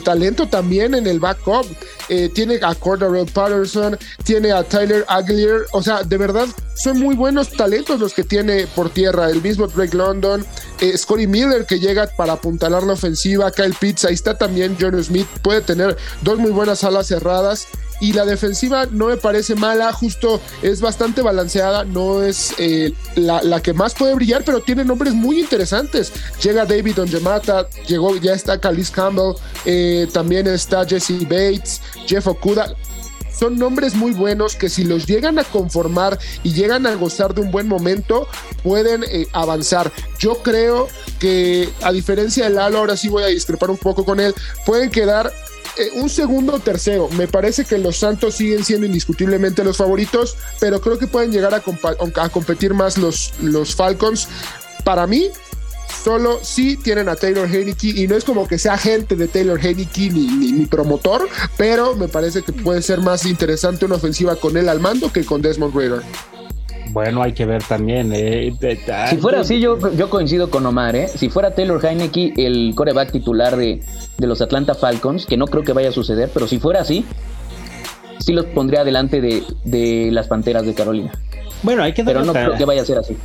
[0.03, 1.65] talento también en el backup.
[2.13, 6.45] Eh, tiene a Cordarrelle Patterson, tiene a Tyler Aguilar, o sea, de verdad
[6.75, 9.29] son muy buenos talentos los que tiene por tierra.
[9.29, 10.45] El mismo Drake London,
[10.81, 15.01] eh, Scotty Miller que llega para apuntalar la ofensiva, Kyle Pitts, ahí está también John
[15.03, 17.67] Smith, puede tener dos muy buenas alas cerradas.
[18.01, 23.61] Y la defensiva no me parece mala, justo es bastante balanceada, no es eh, la,
[23.61, 26.11] que más puede brillar, pero tiene nombres muy interesantes.
[26.41, 32.75] Llega David Ongemata, llegó, ya está Calis Campbell, eh, también está Jesse Bates, Jeff Okuda
[33.37, 37.41] son nombres muy buenos que si los llegan a conformar y llegan a gozar de
[37.41, 38.27] un buen momento,
[38.63, 39.91] pueden eh, avanzar.
[40.19, 40.87] Yo creo
[41.19, 44.33] que a diferencia de Lalo, ahora sí voy a discrepar un poco con él,
[44.65, 45.31] pueden quedar
[45.77, 47.09] eh, un segundo o tercero.
[47.09, 51.53] Me parece que los Santos siguen siendo indiscutiblemente los favoritos, pero creo que pueden llegar
[51.53, 51.61] a,
[52.21, 54.27] a competir más los, los Falcons.
[54.83, 55.29] Para mí,
[56.03, 59.59] solo sí tienen a Taylor Heineke y no es como que sea gente de Taylor
[59.59, 61.27] Heineke ni, ni, promotor,
[61.57, 65.25] pero me parece que puede ser más interesante una ofensiva con él al mando que
[65.25, 66.01] con Desmond Raider.
[66.89, 68.11] Bueno, hay que ver también.
[68.13, 68.53] Eh,
[69.09, 70.95] si fuera así, yo, yo coincido con Omar.
[70.95, 71.09] ¿eh?
[71.15, 73.81] Si fuera Taylor Heineke el coreback titular de,
[74.17, 77.05] de los Atlanta Falcons, que no creo que vaya a suceder, pero si fuera así,
[78.19, 81.11] sí los pondría delante de, de las Panteras de Carolina.
[81.63, 83.15] Bueno, hay que Pero no creo que vaya a ser así.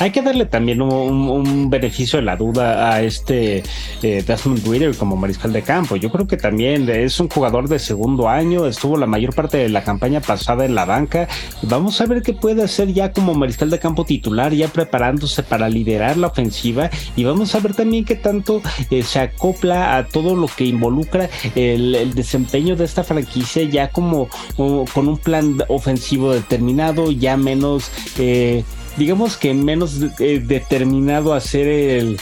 [0.00, 3.62] Hay que darle también un, beneficio de la duda a este
[4.02, 5.94] eh, Desmond Reader como mariscal de campo.
[5.94, 9.68] Yo creo que también es un jugador de segundo año, estuvo la mayor parte de
[9.68, 11.28] la campaña pasada en la banca.
[11.60, 15.68] Vamos a ver qué puede hacer ya como mariscal de campo titular, ya preparándose para
[15.68, 16.88] liderar la ofensiva.
[17.14, 21.28] Y vamos a ver también qué tanto eh, se acopla a todo lo que involucra
[21.54, 27.90] el, desempeño de esta franquicia, ya como, con un plan ofensivo determinado, ya menos.
[28.18, 28.64] Eh,
[28.96, 32.18] digamos que menos eh, determinado a ser el,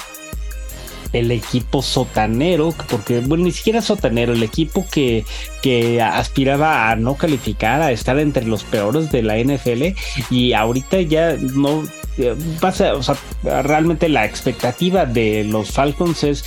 [1.12, 5.24] el equipo sotanero, porque bueno, ni siquiera sotanero, el equipo que,
[5.62, 9.94] que aspiraba a no calificar, a estar entre los peores de la NFL
[10.30, 11.82] y ahorita ya no
[12.60, 16.44] pasa, o sea, realmente la expectativa de los Falcons es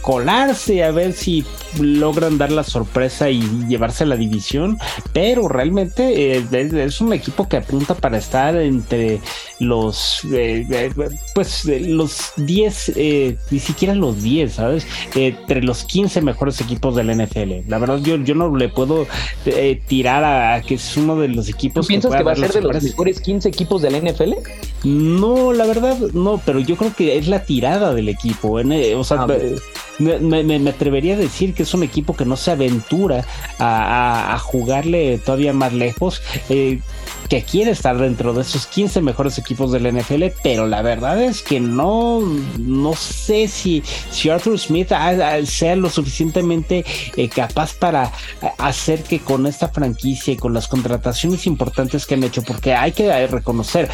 [0.00, 1.44] colarse a ver si
[1.80, 4.78] logran dar la sorpresa y llevarse la división,
[5.12, 9.20] pero realmente eh, es un equipo que apunta para estar entre
[9.58, 10.90] los, eh, eh,
[11.34, 12.92] pues los 10,
[13.50, 14.86] ni siquiera los 10, ¿sabes?
[15.14, 17.68] entre los 15 mejores equipos del NFL.
[17.68, 19.06] La verdad, yo, yo no le puedo
[19.86, 21.86] tirar a, que es uno de los equipos.
[21.86, 24.32] ¿Tú piensas que, va a ser de los mejores 15 equipos del NFL?
[25.04, 28.58] No, la verdad, no, pero yo creo que es la tirada del equipo.
[28.58, 29.26] Eh, o sea, ah,
[29.98, 33.26] me, atrevería a decir que es un equipo que no se aventura
[33.58, 36.22] a, jugarle todavía más lejos.
[36.48, 36.80] Eh,
[37.28, 41.42] que quiere estar dentro de esos 15 mejores equipos del NFL, pero la verdad es
[41.42, 42.20] que no,
[42.58, 44.92] no sé si, si Arthur Smith
[45.44, 46.84] sea lo suficientemente
[47.16, 48.12] eh, capaz para
[48.58, 52.92] hacer que con esta franquicia y con las contrataciones importantes que han hecho, porque hay
[52.92, 53.88] que reconocer,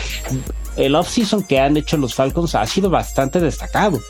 [0.77, 4.01] el offseason que han hecho los Falcons ha sido bastante destacado.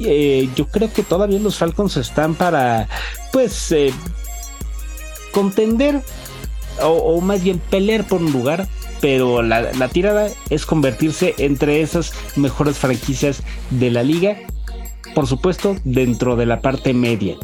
[0.00, 2.88] Eh, yo creo que todavía los Falcons están para,
[3.32, 3.92] pues, eh,
[5.32, 6.02] contender
[6.82, 8.66] o, más bien pelear por un lugar,
[9.00, 14.38] pero la, la, tirada es convertirse entre esas mejores franquicias de la liga
[15.16, 17.36] por supuesto, dentro de la parte media.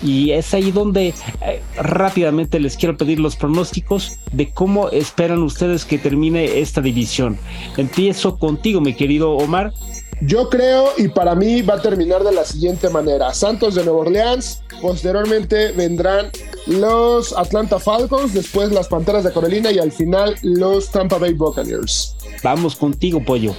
[0.00, 5.84] Y es ahí donde eh, rápidamente les quiero pedir los pronósticos de cómo esperan ustedes
[5.84, 7.36] que termine esta división.
[7.76, 9.72] Empiezo contigo, mi querido Omar.
[10.20, 13.34] Yo creo y para mí va a terminar de la siguiente manera.
[13.34, 16.30] Santos de Nueva Orleans, posteriormente vendrán
[16.68, 22.14] los Atlanta Falcons, después las Panteras de Carolina y al final los Tampa Bay Buccaneers.
[22.44, 23.52] Vamos contigo, Pollo.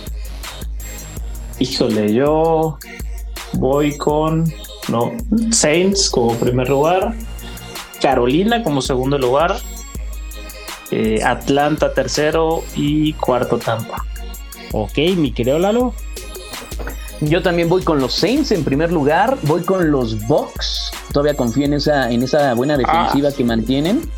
[1.59, 2.77] Híjole, yo
[3.53, 4.51] voy con
[4.89, 5.11] no,
[5.51, 7.13] Saints como primer lugar,
[8.01, 9.57] Carolina como segundo lugar,
[10.91, 14.05] eh, Atlanta tercero y cuarto Tampa.
[14.71, 15.93] Ok, mi querido Lalo.
[17.19, 21.65] Yo también voy con los Saints en primer lugar, voy con los Bucks, todavía confío
[21.65, 23.35] en esa, en esa buena defensiva ah.
[23.35, 24.09] que mantienen.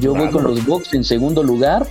[0.00, 1.86] Yo voy con los Bucks en segundo lugar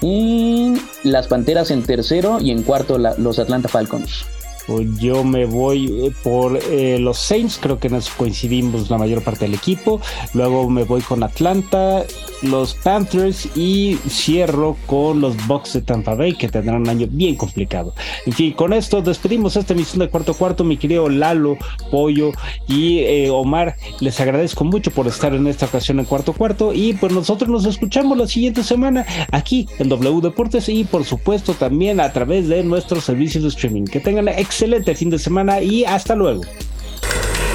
[0.00, 0.74] y
[1.04, 4.24] las Panteras en tercero y en cuarto los Atlanta Falcons.
[4.68, 9.22] Pues yo me voy eh, por eh, los Saints, creo que nos coincidimos la mayor
[9.22, 9.98] parte del equipo.
[10.34, 12.04] Luego me voy con Atlanta,
[12.42, 17.34] los Panthers y cierro con los Bucks de Tampa Bay, que tendrán un año bien
[17.34, 17.94] complicado.
[18.26, 21.56] En fin, con esto despedimos esta emisión de cuarto cuarto, mi querido Lalo,
[21.90, 22.32] Pollo
[22.66, 23.76] y eh, Omar.
[24.00, 27.64] Les agradezco mucho por estar en esta ocasión en cuarto cuarto y pues nosotros nos
[27.64, 32.62] escuchamos la siguiente semana aquí en W Deportes y por supuesto también a través de
[32.64, 33.84] nuestros servicios de streaming.
[33.84, 34.28] Que tengan
[34.58, 36.42] excelente fin de semana y hasta luego.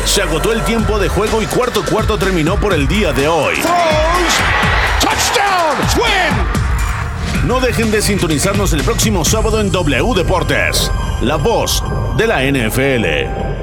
[0.05, 3.55] Se agotó el tiempo de juego y cuarto cuarto terminó por el día de hoy.
[7.45, 10.89] No dejen de sintonizarnos el próximo sábado en W Deportes,
[11.21, 11.83] la voz
[12.15, 13.62] de la NFL.